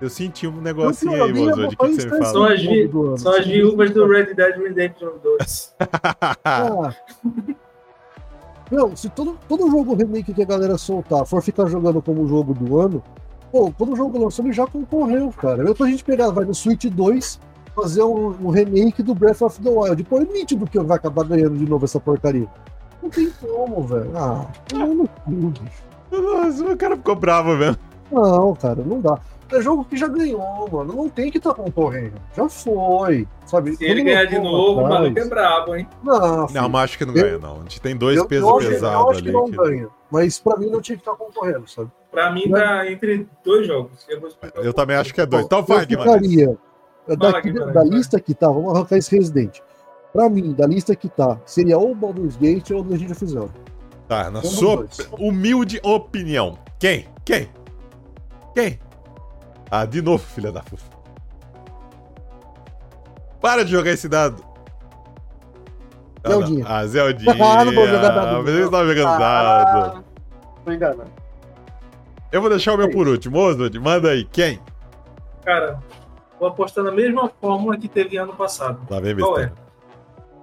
Eu 0.00 0.10
senti 0.10 0.44
um 0.44 0.60
negocinho 0.60 1.22
aí, 1.22 1.32
Mozo, 1.32 1.68
de 1.68 1.76
que, 1.76 1.86
que 1.86 1.94
você 1.94 2.04
me 2.04 2.10
fala. 2.10 2.24
São 2.24 2.44
as, 2.44 2.60
vi 2.60 2.90
são 3.16 3.32
as 3.32 3.46
viúvas 3.46 3.90
do 3.92 4.06
Red 4.08 4.34
Dead 4.34 4.56
Redemption 4.56 5.10
2. 5.22 5.74
ah. 6.44 6.94
Meu, 8.72 8.96
se 8.96 9.08
todo, 9.08 9.38
todo 9.48 9.70
jogo 9.70 9.94
remake 9.94 10.34
que 10.34 10.42
a 10.42 10.46
galera 10.46 10.76
soltar 10.76 11.24
for 11.24 11.40
ficar 11.40 11.66
jogando 11.66 12.02
como 12.02 12.26
jogo 12.26 12.52
do 12.52 12.80
ano, 12.80 13.00
pô, 13.52 13.72
todo 13.78 13.94
jogo 13.94 14.18
lançou 14.18 14.44
ele 14.44 14.52
já 14.52 14.66
concorreu, 14.66 15.30
cara. 15.30 15.62
Eu 15.62 15.76
pra 15.76 15.86
gente 15.86 16.02
pegar, 16.02 16.30
vai 16.30 16.44
no 16.44 16.54
Switch 16.54 16.86
2, 16.86 17.38
fazer 17.72 18.02
um, 18.02 18.34
um, 18.42 18.50
remake 18.50 19.00
do 19.00 19.14
Breath 19.14 19.42
of 19.42 19.60
the 19.62 19.70
Wild. 19.70 20.02
Pô, 20.04 20.18
é 20.18 20.24
nítido 20.24 20.66
que 20.66 20.80
vai 20.80 20.96
acabar 20.96 21.24
ganhando 21.24 21.56
de 21.56 21.66
novo 21.66 21.84
essa 21.84 22.00
porcaria. 22.00 22.48
Não 23.04 23.10
tem 23.10 23.30
como, 23.38 23.82
velho. 23.82 24.10
Ah, 24.16 24.46
não 24.72 25.52
Nossa, 26.10 26.64
o 26.64 26.76
cara 26.76 26.96
ficou 26.96 27.14
bravo 27.14 27.54
mesmo. 27.54 27.76
Não, 28.10 28.54
cara, 28.54 28.82
não 28.82 28.98
dá. 28.98 29.18
É 29.52 29.60
jogo 29.60 29.84
que 29.84 29.94
já 29.94 30.08
ganhou, 30.08 30.70
mano. 30.72 30.94
Não 30.94 31.08
tem 31.10 31.30
que 31.30 31.36
estar 31.36 31.52
tá 31.52 31.62
concorrendo. 31.62 32.14
Já 32.34 32.48
foi. 32.48 33.28
Sabe? 33.44 33.76
Se 33.76 33.84
ele 33.84 34.02
ganhar 34.02 34.24
de 34.24 34.38
novo, 34.38 34.80
o 34.80 34.88
maluco 34.88 35.18
é 35.18 35.24
brabo, 35.26 35.76
hein? 35.76 35.86
Não, 36.02 36.48
filho, 36.48 36.62
não, 36.62 36.68
mas 36.70 36.84
acho 36.84 36.98
que 36.98 37.04
não 37.04 37.14
eu, 37.14 37.22
ganha, 37.22 37.38
não. 37.38 37.56
A 37.58 37.62
gente 37.64 37.80
tem 37.82 37.94
dois 37.94 38.24
pesos 38.24 38.66
pesados 38.66 38.82
eu 38.82 39.10
acho 39.10 39.18
ali. 39.18 39.26
Que 39.26 39.32
não 39.32 39.44
que... 39.44 39.56
ganha. 39.56 39.88
Mas 40.10 40.38
pra 40.38 40.56
mim 40.56 40.70
não 40.70 40.80
tinha 40.80 40.96
que 40.96 41.02
estar 41.02 41.12
tá 41.12 41.18
concorrendo, 41.18 41.68
sabe? 41.68 41.90
Pra 42.10 42.32
mim 42.32 42.50
tá 42.50 42.90
entre 42.90 43.28
dois 43.44 43.66
jogos. 43.66 44.06
Eu, 44.08 44.62
eu 44.64 44.72
também 44.72 44.96
acho 44.96 45.12
que 45.12 45.20
é 45.20 45.26
dois. 45.26 45.44
Então 45.44 45.62
vai, 45.62 45.84
Guimarães. 45.84 46.56
Daqui, 47.06 47.52
da 47.52 47.84
lista 47.84 48.18
que 48.18 48.34
tá, 48.34 48.48
vamos 48.48 48.74
arrancar 48.74 48.96
esse 48.96 49.14
Resident. 49.14 49.60
Pra 50.14 50.30
mim, 50.30 50.52
da 50.52 50.64
lista 50.64 50.94
que 50.94 51.08
tá, 51.08 51.40
seria 51.44 51.76
ou 51.76 51.92
Baldur's 51.92 52.36
Gate 52.36 52.70
ou 52.70 52.84
Legend 52.84 53.10
of 53.10 53.26
Zelda. 53.26 53.52
Tá, 54.06 54.30
na 54.30 54.42
sua 54.42 54.86
humilde 55.18 55.80
opinião. 55.82 56.56
Quem? 56.78 57.08
Quem? 57.24 57.50
Quem? 58.54 58.78
Ah, 59.68 59.84
de 59.84 60.00
novo, 60.00 60.24
filha 60.24 60.52
da 60.52 60.60
puta. 60.60 60.84
Para 63.40 63.64
de 63.64 63.72
jogar 63.72 63.90
esse 63.90 64.08
dado. 64.08 64.40
Ah, 66.22 66.28
Zeldinha. 66.28 66.64
Ah, 66.68 66.86
Zeldinha. 66.86 67.32
ah, 67.44 67.64
não 67.64 67.74
vou 67.74 67.86
jogar 67.88 68.08
dado. 68.10 68.44
Você 68.44 68.62
estava 68.62 68.86
jogando 68.86 69.08
ah, 69.08 69.18
dado. 69.18 70.04
Tô 70.64 70.72
enganado. 70.72 71.10
Eu 72.30 72.40
vou 72.40 72.50
deixar 72.50 72.74
o 72.74 72.76
meu 72.76 72.88
por 72.88 73.08
último. 73.08 73.36
Oswald, 73.36 73.76
manda 73.80 74.10
aí. 74.10 74.24
Quem? 74.26 74.60
Cara, 75.44 75.80
vou 76.38 76.48
apostar 76.48 76.84
na 76.84 76.92
mesma 76.92 77.28
fórmula 77.40 77.76
que 77.76 77.88
teve 77.88 78.16
ano 78.16 78.32
passado. 78.32 78.78
Tá 78.86 79.00
bem, 79.00 79.16
Qual 79.16 79.40
é? 79.40 79.50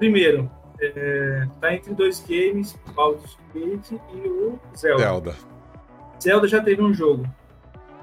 Primeiro, 0.02 0.50
é, 0.80 1.48
tá 1.60 1.76
entre 1.76 1.94
dois 1.94 2.26
games, 2.28 2.76
Baldur's 2.96 3.38
Gate 3.54 3.92
e 3.92 4.28
o 4.28 4.60
Zelda. 4.76 5.04
Zelda. 5.04 5.36
Zelda 6.20 6.48
já 6.48 6.60
teve 6.60 6.82
um 6.82 6.92
jogo. 6.92 7.24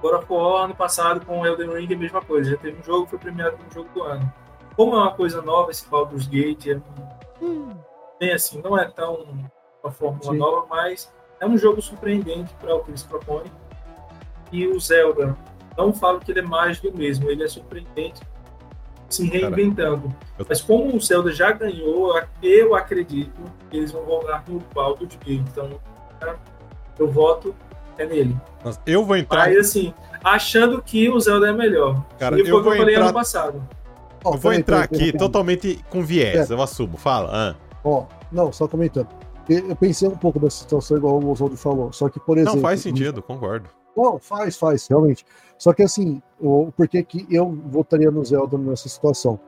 God 0.01 0.15
of 0.15 0.27
War 0.33 0.67
ano 0.67 0.77
passado 0.77 1.27
com 1.27 1.45
Elden 1.45 1.71
Ring 1.71 1.89
é 1.91 1.97
a 1.97 1.99
mesma 1.99 2.23
coisa. 2.23 2.53
Já 2.53 2.57
teve 2.57 2.79
um 2.79 2.85
jogo 2.85 3.09
foi 3.09 3.19
premiado 3.19 3.57
como 3.57 3.73
jogo 3.73 3.89
do 3.93 4.03
ano. 4.05 4.33
Como 4.77 4.95
é 4.95 4.97
uma 4.97 5.13
coisa 5.13 5.43
nova 5.43 5.73
esse 5.73 5.89
Baldur's 5.89 6.29
Gate, 6.29 6.69
é 6.69 6.81
hum. 7.43 7.71
bem 8.21 8.33
assim, 8.33 8.63
não 8.63 8.79
é 8.79 8.89
tão 8.89 9.27
uma 9.83 9.91
fórmula 9.91 10.31
Sim. 10.31 10.39
nova, 10.39 10.67
mas 10.71 11.13
é 11.41 11.47
um 11.49 11.59
jogo 11.59 11.83
surpreendente 11.83 12.55
para 12.61 12.77
o 12.77 12.85
que 12.85 12.93
eles 12.93 13.03
propõem. 13.03 13.51
E 14.53 14.69
o 14.69 14.79
Zelda, 14.79 15.37
não 15.77 15.93
falo 15.93 16.21
que 16.21 16.31
ele 16.31 16.39
é 16.39 16.43
mais 16.45 16.79
do 16.79 16.97
mesmo, 16.97 17.29
ele 17.29 17.43
é 17.43 17.49
surpreendente 17.49 18.21
se 19.09 19.27
reinventando. 19.27 20.15
Eu... 20.39 20.47
Mas 20.49 20.61
como 20.61 20.95
o 20.95 21.01
Zelda 21.01 21.33
já 21.33 21.53
ganhou, 21.53 22.21
eu 22.43 22.75
acredito 22.75 23.41
que 23.71 23.77
eles 23.77 23.93
vão 23.93 24.05
voltar 24.05 24.45
no 24.49 24.63
Baldur's 24.75 25.17
Gate. 25.17 25.41
Então, 25.49 25.71
eu 26.99 27.11
voto 27.11 27.55
é 27.97 28.07
nele. 28.07 28.37
Nossa, 28.65 28.81
eu 28.87 29.05
vou 29.05 29.17
entrar. 29.17 29.45
Aí, 29.45 29.57
assim, 29.57 29.93
achando 30.23 30.81
que 30.81 31.09
o 31.09 31.19
Zelda 31.21 31.49
é 31.49 31.53
melhor. 31.53 32.05
Cara, 32.19 32.37
e 32.39 32.43
foi 32.43 32.51
eu 32.51 32.55
vou 32.55 32.63
que 32.63 32.69
eu 32.69 32.81
falei 32.81 32.95
entrar... 32.95 33.07
ano 33.07 33.15
passado. 33.15 33.69
Oh, 34.25 34.35
eu 34.35 34.39
vou 34.39 34.53
entrar 34.53 34.83
aqui 34.83 35.13
totalmente 35.13 35.85
com 35.91 36.03
viés, 36.03 36.51
é. 36.51 36.55
eu 36.55 36.63
assumo. 36.63 36.97
Fala. 36.97 37.31
Ah. 37.33 37.55
Ó, 37.85 38.01
oh, 38.01 38.07
não, 38.33 38.53
só 38.53 38.67
comentando. 38.67 39.09
Eu 39.49 39.75
pensei 39.77 40.07
um 40.07 40.17
pouco 40.17 40.39
dessa 40.39 40.59
situação, 40.59 40.97
igual 40.97 41.19
o 41.19 41.31
Oswaldo 41.31 41.57
falou. 41.57 41.93
Só 41.93 42.09
que, 42.09 42.21
por 42.21 42.37
exemplo. 42.37 42.57
Não 42.57 42.63
faz 42.63 42.81
sentido, 42.81 43.23
concordo. 43.23 43.69
Não, 43.99 44.19
faz, 44.21 44.57
faz, 44.57 44.87
realmente. 44.87 45.27
Só 45.59 45.73
que 45.73 45.83
assim, 45.83 46.23
o, 46.41 46.71
por 46.77 46.87
que, 46.87 47.05
eu 47.29 47.51
votaria 47.67 48.11
no 48.13 48.25
Zelda 48.25 48.57
nessa 48.57 48.89
situação? 48.89 49.41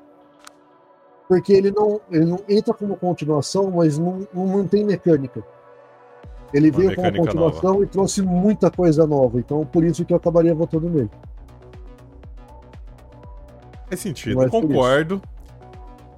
Porque 1.28 1.52
ele 1.52 1.70
não, 1.70 2.00
ele 2.10 2.24
não 2.24 2.40
entra 2.48 2.74
como 2.74 2.96
continuação, 2.96 3.70
mas 3.70 3.96
não, 3.96 4.26
não 4.34 4.46
mantém 4.48 4.84
mecânica. 4.84 5.44
Ele 6.52 6.70
Uma 6.70 6.78
veio 6.78 6.96
como 6.96 7.16
continuação 7.16 7.72
nova. 7.74 7.84
e 7.84 7.86
trouxe 7.86 8.22
muita 8.22 8.68
coisa 8.68 9.06
nova. 9.06 9.38
Então, 9.38 9.64
por 9.64 9.84
isso 9.84 10.04
que 10.04 10.12
eu 10.12 10.16
acabaria 10.16 10.52
votando 10.52 10.90
nele. 10.90 11.10
Faz 13.88 14.00
sentido, 14.00 14.50
concordo. 14.50 15.22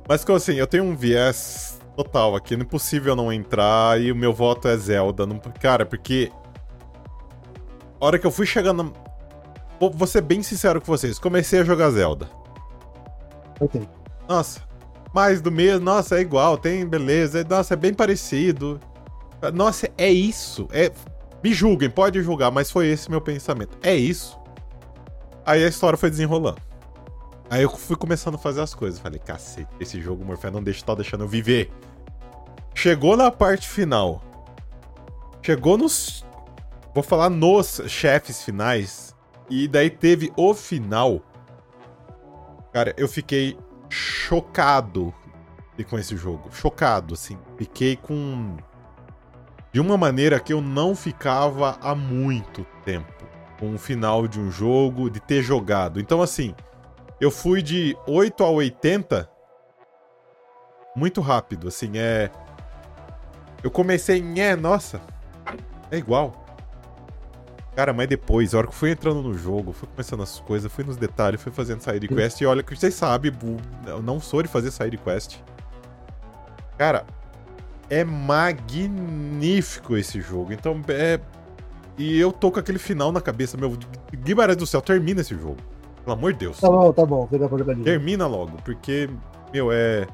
Mas 0.08 0.28
assim, 0.28 0.54
eu 0.54 0.66
tenho 0.66 0.84
um 0.84 0.96
viés 0.96 1.78
total 1.94 2.34
aqui. 2.34 2.56
Não 2.56 2.62
é 2.62 2.66
possível 2.66 3.14
não 3.14 3.30
entrar 3.30 4.00
e 4.00 4.10
o 4.10 4.16
meu 4.16 4.32
voto 4.32 4.68
é 4.68 4.76
Zelda. 4.78 5.26
Não... 5.26 5.38
Cara, 5.60 5.84
porque. 5.84 6.32
A 8.02 8.06
hora 8.06 8.18
que 8.18 8.26
eu 8.26 8.32
fui 8.32 8.44
chegando. 8.44 8.92
Vou 9.78 10.08
ser 10.08 10.22
bem 10.22 10.42
sincero 10.42 10.80
com 10.80 10.86
vocês. 10.88 11.20
Comecei 11.20 11.60
a 11.60 11.64
jogar 11.64 11.88
Zelda. 11.90 12.28
Ok. 13.60 13.88
Nossa. 14.28 14.60
Mais 15.14 15.40
do 15.40 15.52
mesmo. 15.52 15.84
Nossa, 15.84 16.16
é 16.16 16.20
igual. 16.20 16.58
Tem 16.58 16.84
beleza. 16.84 17.46
Nossa, 17.48 17.74
é 17.74 17.76
bem 17.76 17.94
parecido. 17.94 18.80
Nossa, 19.54 19.88
é 19.96 20.10
isso. 20.10 20.66
É... 20.72 20.90
Me 21.44 21.54
julguem, 21.54 21.88
pode 21.88 22.20
julgar, 22.22 22.50
mas 22.50 22.72
foi 22.72 22.88
esse 22.88 23.08
meu 23.08 23.20
pensamento. 23.20 23.78
É 23.84 23.94
isso. 23.94 24.36
Aí 25.46 25.64
a 25.64 25.68
história 25.68 25.96
foi 25.96 26.10
desenrolando. 26.10 26.60
Aí 27.48 27.62
eu 27.62 27.70
fui 27.70 27.94
começando 27.94 28.34
a 28.34 28.38
fazer 28.38 28.62
as 28.62 28.74
coisas. 28.74 28.98
Falei, 28.98 29.20
cacete, 29.20 29.68
esse 29.78 30.00
jogo 30.00 30.24
Morfé 30.24 30.50
não 30.50 30.62
deixa, 30.62 30.84
tá 30.84 30.94
deixando 30.96 31.22
eu 31.22 31.28
viver. 31.28 31.70
Chegou 32.74 33.16
na 33.16 33.30
parte 33.30 33.68
final. 33.68 34.20
Chegou 35.40 35.78
nos. 35.78 36.24
Vou 36.94 37.02
falar 37.02 37.30
nos 37.30 37.80
chefes 37.86 38.42
finais. 38.42 39.14
E 39.48 39.66
daí 39.68 39.90
teve 39.90 40.32
o 40.36 40.54
final. 40.54 41.20
Cara, 42.72 42.94
eu 42.96 43.08
fiquei 43.08 43.56
chocado 43.88 45.12
com 45.88 45.98
esse 45.98 46.16
jogo. 46.16 46.48
Chocado, 46.52 47.14
assim. 47.14 47.38
Fiquei 47.56 47.96
com 47.96 48.56
de 49.72 49.80
uma 49.80 49.96
maneira 49.96 50.38
que 50.38 50.52
eu 50.52 50.60
não 50.60 50.94
ficava 50.94 51.78
há 51.80 51.94
muito 51.94 52.64
tempo 52.84 53.10
com 53.58 53.74
o 53.74 53.78
final 53.78 54.28
de 54.28 54.38
um 54.38 54.50
jogo, 54.50 55.08
de 55.08 55.18
ter 55.18 55.42
jogado. 55.42 55.98
Então, 55.98 56.20
assim, 56.20 56.54
eu 57.20 57.30
fui 57.30 57.62
de 57.62 57.96
8 58.06 58.44
a 58.44 58.50
80 58.50 59.30
muito 60.94 61.20
rápido, 61.20 61.68
assim, 61.68 61.92
é. 61.96 62.30
Eu 63.62 63.70
comecei 63.70 64.18
em. 64.18 64.40
É, 64.40 64.54
nossa, 64.56 65.00
é 65.90 65.96
igual. 65.96 66.41
Cara, 67.74 67.92
mas 67.92 68.06
depois, 68.06 68.54
a 68.54 68.58
hora 68.58 68.66
que 68.66 68.72
eu 68.72 68.76
fui 68.76 68.90
entrando 68.90 69.22
no 69.22 69.32
jogo, 69.32 69.72
fui 69.72 69.88
começando 69.88 70.22
as 70.22 70.38
coisas, 70.40 70.70
fui 70.70 70.84
nos 70.84 70.96
detalhes, 70.96 71.40
fui 71.40 71.50
fazendo 71.50 71.80
side 71.80 72.06
quest, 72.06 72.40
e 72.40 72.46
olha 72.46 72.62
que 72.62 72.76
vocês 72.76 72.94
sabem, 72.94 73.32
eu 73.86 74.02
não 74.02 74.20
sou 74.20 74.42
de 74.42 74.48
fazer 74.48 74.70
side 74.70 74.98
quest. 74.98 75.38
Cara, 76.76 77.06
é 77.88 78.04
magnífico 78.04 79.96
esse 79.96 80.20
jogo. 80.20 80.52
Então, 80.52 80.80
é. 80.88 81.20
E 81.96 82.18
eu 82.18 82.32
tô 82.32 82.50
com 82.50 82.58
aquele 82.58 82.78
final 82.78 83.12
na 83.12 83.20
cabeça, 83.20 83.56
meu. 83.56 83.76
Guimarães 84.14 84.56
do 84.56 84.66
céu, 84.66 84.80
termina 84.80 85.20
esse 85.20 85.34
jogo. 85.34 85.58
Pelo 86.02 86.16
amor 86.16 86.32
de 86.32 86.40
Deus. 86.40 86.58
Tá 86.58 86.68
bom, 86.68 86.92
tá 86.92 87.06
bom. 87.06 87.28
Termina 87.84 88.26
logo, 88.26 88.56
porque, 88.64 89.08
meu, 89.52 89.70
é. 89.70 90.06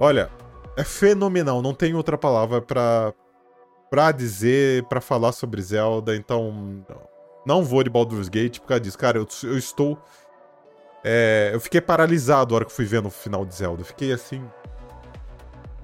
Olha, 0.00 0.30
é 0.76 0.84
fenomenal. 0.84 1.62
Não 1.62 1.74
tem 1.74 1.94
outra 1.94 2.18
palavra 2.18 2.60
pra, 2.60 3.12
pra 3.90 4.12
dizer, 4.12 4.84
pra 4.84 5.00
falar 5.00 5.32
sobre 5.32 5.60
Zelda. 5.62 6.14
Então, 6.16 6.84
não 7.46 7.64
vou 7.64 7.82
de 7.82 7.90
Baldur's 7.90 8.28
Gate 8.28 8.60
por 8.60 8.66
causa 8.68 8.80
disso. 8.80 8.98
Cara, 8.98 9.18
eu, 9.18 9.26
eu 9.44 9.58
estou. 9.58 9.98
É, 11.04 11.50
eu 11.52 11.60
fiquei 11.60 11.80
paralisado 11.80 12.54
a 12.54 12.56
hora 12.56 12.64
que 12.64 12.72
fui 12.72 12.84
ver 12.84 13.02
no 13.02 13.10
final 13.10 13.44
de 13.44 13.54
Zelda. 13.54 13.84
Fiquei 13.84 14.12
assim. 14.12 14.42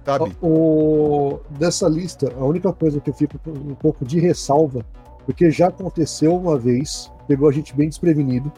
Sabe? 0.05 0.37
O, 0.43 1.41
dessa 1.51 1.89
lista, 1.89 2.31
a 2.39 2.45
única 2.45 2.73
coisa 2.73 3.01
que 3.01 3.09
eu 3.09 3.15
fico 3.15 3.39
um 3.47 3.75
pouco 3.75 4.05
de 4.05 4.21
ressalva, 4.21 4.85
porque 5.25 5.51
já 5.51 5.69
aconteceu 5.69 6.37
uma 6.37 6.59
vez, 6.59 7.11
pegou 7.27 7.49
a 7.49 7.53
gente 7.53 7.75
bem 7.75 7.89
desprevenido, 7.89 8.53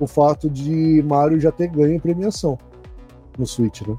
o 0.00 0.06
fato 0.06 0.50
de 0.50 1.02
Mario 1.06 1.38
já 1.38 1.52
ter 1.52 1.68
ganho 1.68 2.00
premiação 2.00 2.58
no 3.38 3.46
Switch, 3.46 3.82
né? 3.82 3.96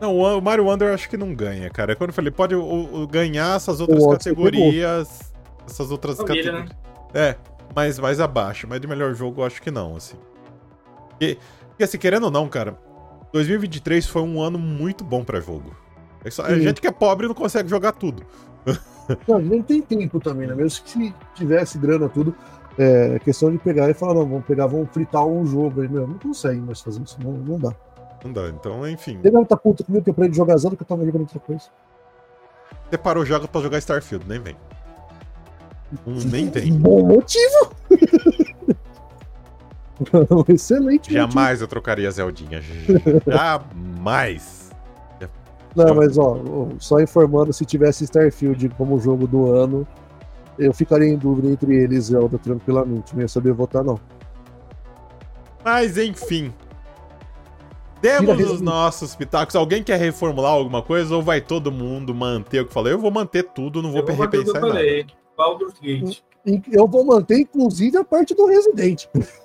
Não, 0.00 0.16
o 0.16 0.40
Mario 0.40 0.66
Wonder 0.66 0.88
eu 0.88 0.94
acho 0.94 1.08
que 1.08 1.16
não 1.16 1.34
ganha, 1.34 1.70
cara. 1.70 1.92
É 1.92 1.94
quando 1.94 2.10
eu 2.10 2.14
falei, 2.14 2.30
pode 2.30 2.54
o, 2.54 3.02
o 3.02 3.06
ganhar 3.06 3.56
essas 3.56 3.80
outras 3.80 4.04
categorias. 4.06 5.32
Essas 5.66 5.90
outras 5.90 6.18
categorias. 6.18 6.68
Né? 6.68 6.76
É, 7.14 7.36
mas 7.74 7.98
mais 7.98 8.20
abaixo. 8.20 8.66
Mas 8.68 8.80
de 8.80 8.86
melhor 8.86 9.14
jogo 9.14 9.40
eu 9.40 9.46
acho 9.46 9.62
que 9.62 9.70
não, 9.70 9.96
assim. 9.96 10.16
Porque, 11.10 11.38
porque 11.68 11.84
assim, 11.84 11.98
querendo 11.98 12.24
ou 12.24 12.30
não, 12.30 12.48
cara, 12.48 12.76
2023 13.32 14.06
foi 14.06 14.22
um 14.22 14.40
ano 14.40 14.58
muito 14.58 15.04
bom 15.04 15.24
para 15.24 15.40
jogo. 15.40 15.74
É 16.24 16.30
só, 16.30 16.44
a 16.44 16.58
gente 16.58 16.80
que 16.80 16.86
é 16.86 16.92
pobre 16.92 17.26
não 17.26 17.34
consegue 17.34 17.68
jogar 17.68 17.92
tudo. 17.92 18.24
Não, 19.28 19.38
nem 19.38 19.60
tem 19.60 19.82
tempo 19.82 20.18
também, 20.18 20.48
né? 20.48 20.54
Mesmo 20.54 20.82
que 20.82 20.90
se 20.90 21.14
tivesse 21.34 21.76
grana, 21.76 22.08
tudo. 22.08 22.34
É 22.78 23.18
questão 23.18 23.52
de 23.52 23.58
pegar 23.58 23.90
e 23.90 23.94
falar, 23.94 24.14
não, 24.14 24.26
vamos 24.26 24.46
pegar, 24.46 24.66
vamos 24.66 24.88
fritar 24.90 25.26
um 25.26 25.44
jogo 25.44 25.82
aí, 25.82 25.88
meu. 25.88 26.08
Não 26.08 26.18
consegue 26.18 26.58
mais 26.58 26.80
fazer 26.80 27.02
isso, 27.02 27.18
não, 27.22 27.32
não 27.32 27.58
dá. 27.58 27.74
Não 28.24 28.32
dá, 28.32 28.48
então, 28.48 28.88
enfim. 28.88 29.20
Ele 29.22 29.34
não 29.34 29.44
tá 29.44 29.54
puto 29.54 29.84
comigo 29.84 30.02
que 30.02 30.10
eu 30.10 30.12
aprendi 30.12 30.36
jogar 30.36 30.56
Zelda 30.56 30.76
que 30.76 30.82
eu 30.82 30.86
tava 30.86 31.04
jogando 31.04 31.22
outra 31.22 31.38
coisa. 31.38 31.64
Você 32.88 32.96
parou 32.96 33.24
jogo 33.24 33.46
pra 33.46 33.60
jogar 33.60 33.78
Starfield, 33.78 34.26
nem 34.26 34.40
vem. 34.40 34.56
nem 36.06 36.50
tem. 36.50 36.72
Bom 36.80 37.04
motivo! 37.04 37.70
Excelente. 40.48 41.12
Jamais 41.12 41.60
motivo. 41.60 41.64
eu 41.64 41.68
trocaria 41.68 42.10
Zeldinha. 42.10 42.62
Jamais. 43.26 44.70
Não, 45.76 45.94
mas 45.94 46.16
ó, 46.16 46.40
só 46.78 47.00
informando, 47.00 47.52
se 47.52 47.64
tivesse 47.64 48.04
Starfield 48.04 48.68
como 48.70 48.98
jogo 49.00 49.26
do 49.26 49.52
ano, 49.52 49.86
eu 50.58 50.72
ficaria 50.72 51.08
em 51.08 51.16
dúvida 51.16 51.48
entre 51.48 51.74
eles 51.74 51.98
e 51.98 52.12
Zelda 52.12 52.38
tranquilamente. 52.38 53.14
Não 53.14 53.22
ia 53.22 53.28
saber 53.28 53.52
votar, 53.52 53.84
não. 53.84 53.98
Mas 55.64 55.98
enfim. 55.98 56.52
Temos 58.00 58.50
os 58.50 58.60
nossos 58.60 59.14
pitacos. 59.14 59.56
Alguém 59.56 59.82
quer 59.82 59.98
reformular 59.98 60.52
alguma 60.52 60.82
coisa 60.82 61.16
ou 61.16 61.22
vai 61.22 61.40
todo 61.40 61.72
mundo 61.72 62.14
manter 62.14 62.60
o 62.60 62.66
que 62.66 62.72
falei? 62.72 62.92
Eu 62.92 62.98
vou 62.98 63.10
manter 63.10 63.44
tudo, 63.44 63.80
não 63.82 63.90
vou, 63.90 64.00
eu 64.00 64.06
vou 64.06 64.16
repensar 64.16 64.60
nada. 64.60 64.66
Falei. 64.66 65.06
Baldur's 65.36 65.78
Gate. 65.80 66.20
Eu 66.70 66.86
vou 66.86 67.04
manter, 67.04 67.38
inclusive, 67.38 67.96
a 67.96 68.04
parte 68.04 68.34
do 68.34 68.46
Resident. 68.46 69.06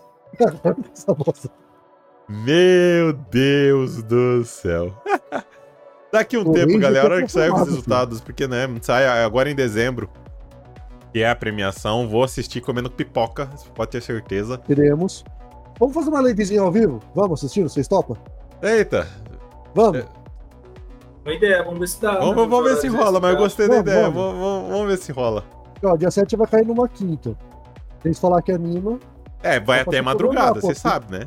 Meu 2.27 3.13
Deus 3.13 4.03
do 4.03 4.43
céu. 4.43 4.93
Daqui 6.11 6.37
um 6.37 6.41
o 6.41 6.53
tempo, 6.53 6.77
galera, 6.79 7.07
a 7.07 7.11
hora 7.11 7.25
que 7.25 7.31
sair 7.31 7.51
os 7.51 7.61
resultados, 7.61 8.19
porque, 8.19 8.47
né, 8.47 8.67
sai 8.81 9.05
agora 9.23 9.49
em 9.49 9.55
dezembro, 9.55 10.09
que 11.13 11.19
é 11.21 11.29
a 11.29 11.35
premiação, 11.35 12.07
vou 12.07 12.23
assistir 12.23 12.61
comendo 12.61 12.89
pipoca, 12.89 13.47
pode 13.75 13.91
ter 13.91 14.01
certeza. 14.01 14.57
Teremos. 14.57 15.23
Vamos 15.79 15.93
fazer 15.93 16.09
uma 16.09 16.21
livezinha 16.21 16.61
ao 16.61 16.71
vivo? 16.71 16.99
Vamos 17.15 17.39
assistir? 17.39 17.63
Vocês 17.63 17.87
topam? 17.87 18.17
Eita. 18.61 19.07
Vamos. 19.73 19.99
É... 19.99 20.05
Uma 21.25 21.33
ideia, 21.33 21.63
vamos 21.63 21.79
ver 21.79 21.87
se 21.87 22.01
dá. 22.01 22.11
Vamos, 22.13 22.35
né? 22.35 22.47
vamos 22.47 22.63
ver 22.63 22.77
se 22.77 22.87
rola, 22.87 23.19
mas 23.19 23.31
eu 23.31 23.37
gostei 23.37 23.67
vamos, 23.67 23.83
da 23.83 23.91
ideia. 23.91 24.09
Vamos. 24.09 24.39
Vamos, 24.39 24.69
vamos 24.69 24.87
ver 24.87 24.97
se 24.97 25.11
rola. 25.11 25.43
Ó, 25.83 25.95
dia 25.95 26.11
7 26.11 26.35
vai 26.35 26.47
cair 26.47 26.65
numa 26.65 26.87
quinta. 26.87 27.35
Tem 28.01 28.11
que 28.11 28.19
falar 28.19 28.41
que 28.41 28.51
anima. 28.51 28.99
É, 29.41 29.59
vai 29.59 29.81
até 29.81 30.01
madrugada, 30.01 30.59
você 30.59 30.75
sabe, 30.75 31.11
né? 31.11 31.25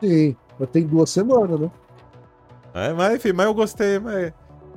Sim, 0.00 0.36
mas 0.58 0.68
tem 0.70 0.86
duas 0.86 1.10
semanas, 1.10 1.60
né? 1.60 1.70
É, 2.74 2.92
mas 2.92 3.16
enfim, 3.16 3.32
mas 3.32 3.46
eu 3.46 3.54
gostei, 3.54 3.98
mas. 3.98 4.32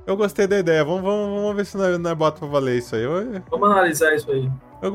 Eu 0.08 0.18
gostei 0.18 0.48
da 0.48 0.58
ideia. 0.58 0.84
Vamos, 0.84 1.04
vamos, 1.04 1.42
vamos 1.42 1.56
ver 1.56 1.66
se 1.66 1.78
nós, 1.78 1.98
nós 2.00 2.14
bota 2.14 2.40
pra 2.40 2.48
valer 2.48 2.80
isso 2.80 2.96
aí. 2.96 3.06
Vamos 3.52 3.70
analisar 3.70 4.16
isso 4.16 4.32
aí. 4.32 4.50
Eu, 4.82 4.94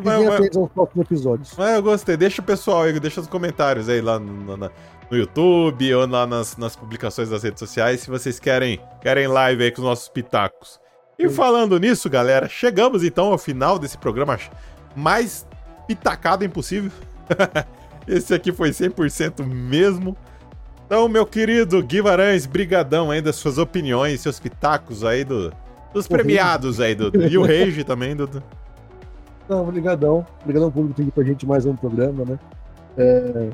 próximos 0.68 1.06
episódios. 1.06 1.54
Mas 1.56 1.76
eu 1.76 1.82
gostei. 1.82 2.16
Deixa 2.16 2.40
o 2.40 2.44
pessoal 2.44 2.82
aí, 2.82 2.98
deixa 2.98 3.20
os 3.20 3.26
comentários 3.26 3.88
aí 3.88 4.00
lá 4.00 4.18
no, 4.18 4.56
no, 4.56 4.70
no 5.14 5.16
YouTube 5.18 5.94
ou 5.94 6.06
lá 6.06 6.26
nas, 6.26 6.56
nas 6.56 6.74
publicações 6.74 7.30
das 7.30 7.42
redes 7.42 7.60
sociais 7.60 8.00
se 8.00 8.10
vocês 8.10 8.40
querem, 8.40 8.80
querem 9.00 9.28
live 9.28 9.62
aí 9.62 9.70
com 9.70 9.80
os 9.80 9.86
nossos 9.86 10.08
pitacos. 10.08 10.80
E 11.18 11.28
falando 11.28 11.78
nisso, 11.78 12.10
galera, 12.10 12.48
chegamos 12.48 13.04
então 13.04 13.26
ao 13.26 13.38
final 13.38 13.78
desse 13.78 13.96
programa 13.96 14.38
mais 14.96 15.46
pitacado 15.86 16.44
impossível. 16.44 16.90
Esse 18.06 18.34
aqui 18.34 18.52
foi 18.52 18.70
100% 18.70 19.46
mesmo. 19.46 20.16
Então, 20.84 21.08
meu 21.08 21.24
querido 21.24 21.82
Guimarães, 21.82 22.44
brigadão 22.44 23.10
aí 23.10 23.22
das 23.22 23.36
suas 23.36 23.56
opiniões, 23.56 24.20
seus 24.20 24.38
pitacos 24.38 25.04
aí 25.04 25.24
do, 25.24 25.52
dos 25.94 26.06
premiados 26.06 26.80
aí, 26.80 26.94
do, 26.94 27.10
e 27.16 27.38
o 27.38 27.42
Rage 27.42 27.84
também, 27.84 28.14
do... 28.14 28.28
Não, 29.48 29.62
obrigadão. 29.62 30.26
Obrigadão 30.42 30.70
público 30.70 30.94
tem 30.96 31.04
aqui 31.04 31.14
pra 31.14 31.24
gente 31.24 31.46
mais 31.46 31.64
um 31.64 31.76
programa, 31.76 32.24
né? 32.24 32.38
É, 32.98 33.50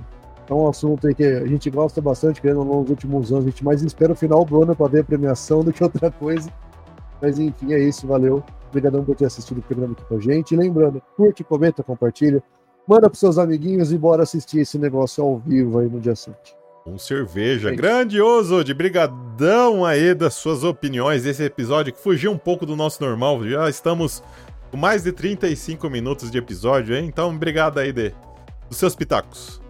é 0.50 0.54
um 0.54 0.68
assunto 0.68 1.06
aí 1.06 1.14
que 1.14 1.22
a 1.22 1.46
gente 1.46 1.70
gosta 1.70 2.00
bastante, 2.00 2.40
querendo 2.40 2.64
nos 2.64 2.90
últimos 2.90 3.30
anos, 3.32 3.46
a 3.46 3.50
gente 3.50 3.64
mais 3.64 3.82
espera 3.82 4.12
o 4.12 4.16
final 4.16 4.44
do 4.44 4.60
ano 4.60 4.74
pra 4.74 4.88
ver 4.88 5.00
a 5.00 5.04
premiação 5.04 5.62
do 5.62 5.72
que 5.72 5.82
outra 5.82 6.10
coisa. 6.10 6.52
Mas 7.22 7.38
enfim, 7.38 7.72
é 7.72 7.78
isso, 7.78 8.06
valeu. 8.06 8.42
Obrigadão 8.68 9.04
por 9.04 9.14
ter 9.14 9.26
assistido 9.26 9.58
o 9.58 9.62
programa 9.62 9.92
aqui 9.92 10.04
com 10.04 10.16
a 10.16 10.20
gente. 10.20 10.52
E 10.52 10.56
lembrando, 10.56 11.00
curte, 11.16 11.44
comenta, 11.44 11.84
compartilha, 11.84 12.42
manda 12.86 13.08
pros 13.08 13.20
seus 13.20 13.38
amiguinhos 13.38 13.92
e 13.92 13.98
bora 13.98 14.24
assistir 14.24 14.58
esse 14.58 14.76
negócio 14.76 15.22
ao 15.22 15.38
vivo 15.38 15.78
aí 15.78 15.88
no 15.88 16.00
dia 16.00 16.16
7. 16.16 16.34
Com 16.84 16.98
cerveja. 16.98 17.70
É 17.70 17.76
Grandioso, 17.76 18.64
de 18.64 18.74
brigadão 18.74 19.84
aí 19.84 20.14
das 20.14 20.34
suas 20.34 20.64
opiniões. 20.64 21.26
Esse 21.26 21.44
episódio 21.44 21.92
que 21.92 22.00
fugiu 22.00 22.32
um 22.32 22.38
pouco 22.38 22.66
do 22.66 22.74
nosso 22.74 23.00
normal. 23.04 23.46
Já 23.46 23.68
estamos 23.68 24.20
com 24.72 24.76
mais 24.76 25.04
de 25.04 25.12
35 25.12 25.88
minutos 25.88 26.28
de 26.28 26.38
episódio, 26.38 26.96
hein? 26.96 27.06
Então, 27.06 27.32
obrigado 27.32 27.78
aí 27.78 27.92
de, 27.92 28.12
dos 28.68 28.78
seus 28.78 28.96
pitacos. 28.96 29.60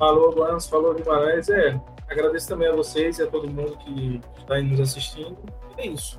Falou, 0.00 0.32
Guans, 0.34 0.66
falou 0.66 0.94
Guimarães. 0.94 1.50
É, 1.50 1.78
agradeço 2.08 2.48
também 2.48 2.66
a 2.68 2.72
vocês 2.72 3.18
e 3.18 3.22
a 3.22 3.26
todo 3.26 3.46
mundo 3.48 3.76
que 3.84 4.18
está 4.38 4.54
aí 4.54 4.62
nos 4.62 4.80
assistindo. 4.80 5.36
E 5.76 5.82
é 5.82 5.86
isso. 5.88 6.18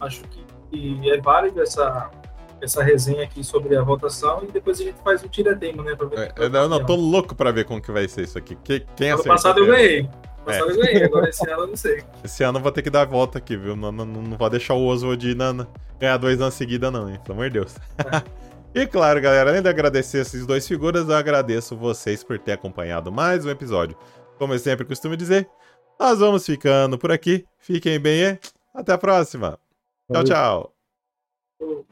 Acho 0.00 0.22
que, 0.70 1.10
é 1.10 1.20
válido 1.20 1.60
essa, 1.60 2.08
essa 2.60 2.84
resenha 2.84 3.24
aqui 3.24 3.42
sobre 3.42 3.76
a 3.76 3.82
votação 3.82 4.44
e 4.44 4.52
depois 4.52 4.80
a 4.80 4.84
gente 4.84 4.96
faz 5.02 5.24
um 5.24 5.28
tira-tema, 5.28 5.82
né? 5.82 5.96
Pra 5.96 6.06
ver 6.06 6.18
É, 6.20 6.44
eu 6.44 6.48
não, 6.48 6.68
não, 6.68 6.84
tô 6.86 6.94
louco 6.94 7.34
pra 7.34 7.50
ver 7.50 7.64
como 7.64 7.82
que 7.82 7.90
vai 7.90 8.06
ser 8.06 8.22
isso 8.22 8.38
aqui. 8.38 8.54
Que, 8.62 8.86
quem 8.94 9.10
Ano 9.10 9.24
passado 9.24 9.58
eu 9.58 9.66
ganhei. 9.66 10.00
Ano 10.02 10.44
passado 10.44 10.70
eu 10.70 10.76
ganhei, 10.76 11.02
agora 11.02 11.28
esse 11.28 11.50
ano 11.50 11.62
eu 11.62 11.66
não 11.66 11.76
sei. 11.76 12.04
Esse 12.22 12.44
ano 12.44 12.58
eu 12.58 12.62
vou 12.62 12.70
ter 12.70 12.82
que 12.82 12.90
dar 12.90 13.02
a 13.02 13.04
volta 13.06 13.38
aqui, 13.38 13.56
viu? 13.56 13.74
Não, 13.74 13.90
não, 13.90 14.04
não 14.04 14.36
vou 14.38 14.48
deixar 14.48 14.74
o 14.74 14.86
Oswald 14.86 15.34
na- 15.34 15.52
na- 15.52 15.66
ganhar 15.98 16.16
dois 16.16 16.40
anos 16.40 16.54
seguida, 16.54 16.92
não, 16.92 17.10
hein? 17.10 17.18
Pelo 17.24 17.34
amor 17.40 17.50
de 17.50 17.54
Deus. 17.54 17.74
e 18.76 18.86
claro, 18.86 19.18
galera, 19.22 19.48
além 19.48 19.62
de 19.62 19.70
agradecer 19.70 20.18
esses 20.18 20.44
dois 20.44 20.68
figuras, 20.68 21.08
eu 21.08 21.16
agradeço 21.16 21.74
vocês 21.74 22.22
por 22.22 22.38
ter 22.38 22.52
acompanhado 22.52 23.10
mais 23.10 23.42
um 23.46 23.48
episódio. 23.48 23.96
Como 24.36 24.52
eu 24.52 24.58
sempre 24.58 24.84
costumo 24.84 25.16
dizer, 25.16 25.48
nós 25.98 26.18
vamos 26.18 26.44
ficando 26.44 26.98
por 26.98 27.10
aqui. 27.10 27.46
Fiquem 27.58 27.98
bem 27.98 28.22
e 28.22 28.38
até 28.74 28.92
a 28.92 28.98
próxima. 28.98 29.58
Tchau, 30.12 30.24
tchau. 30.24 31.86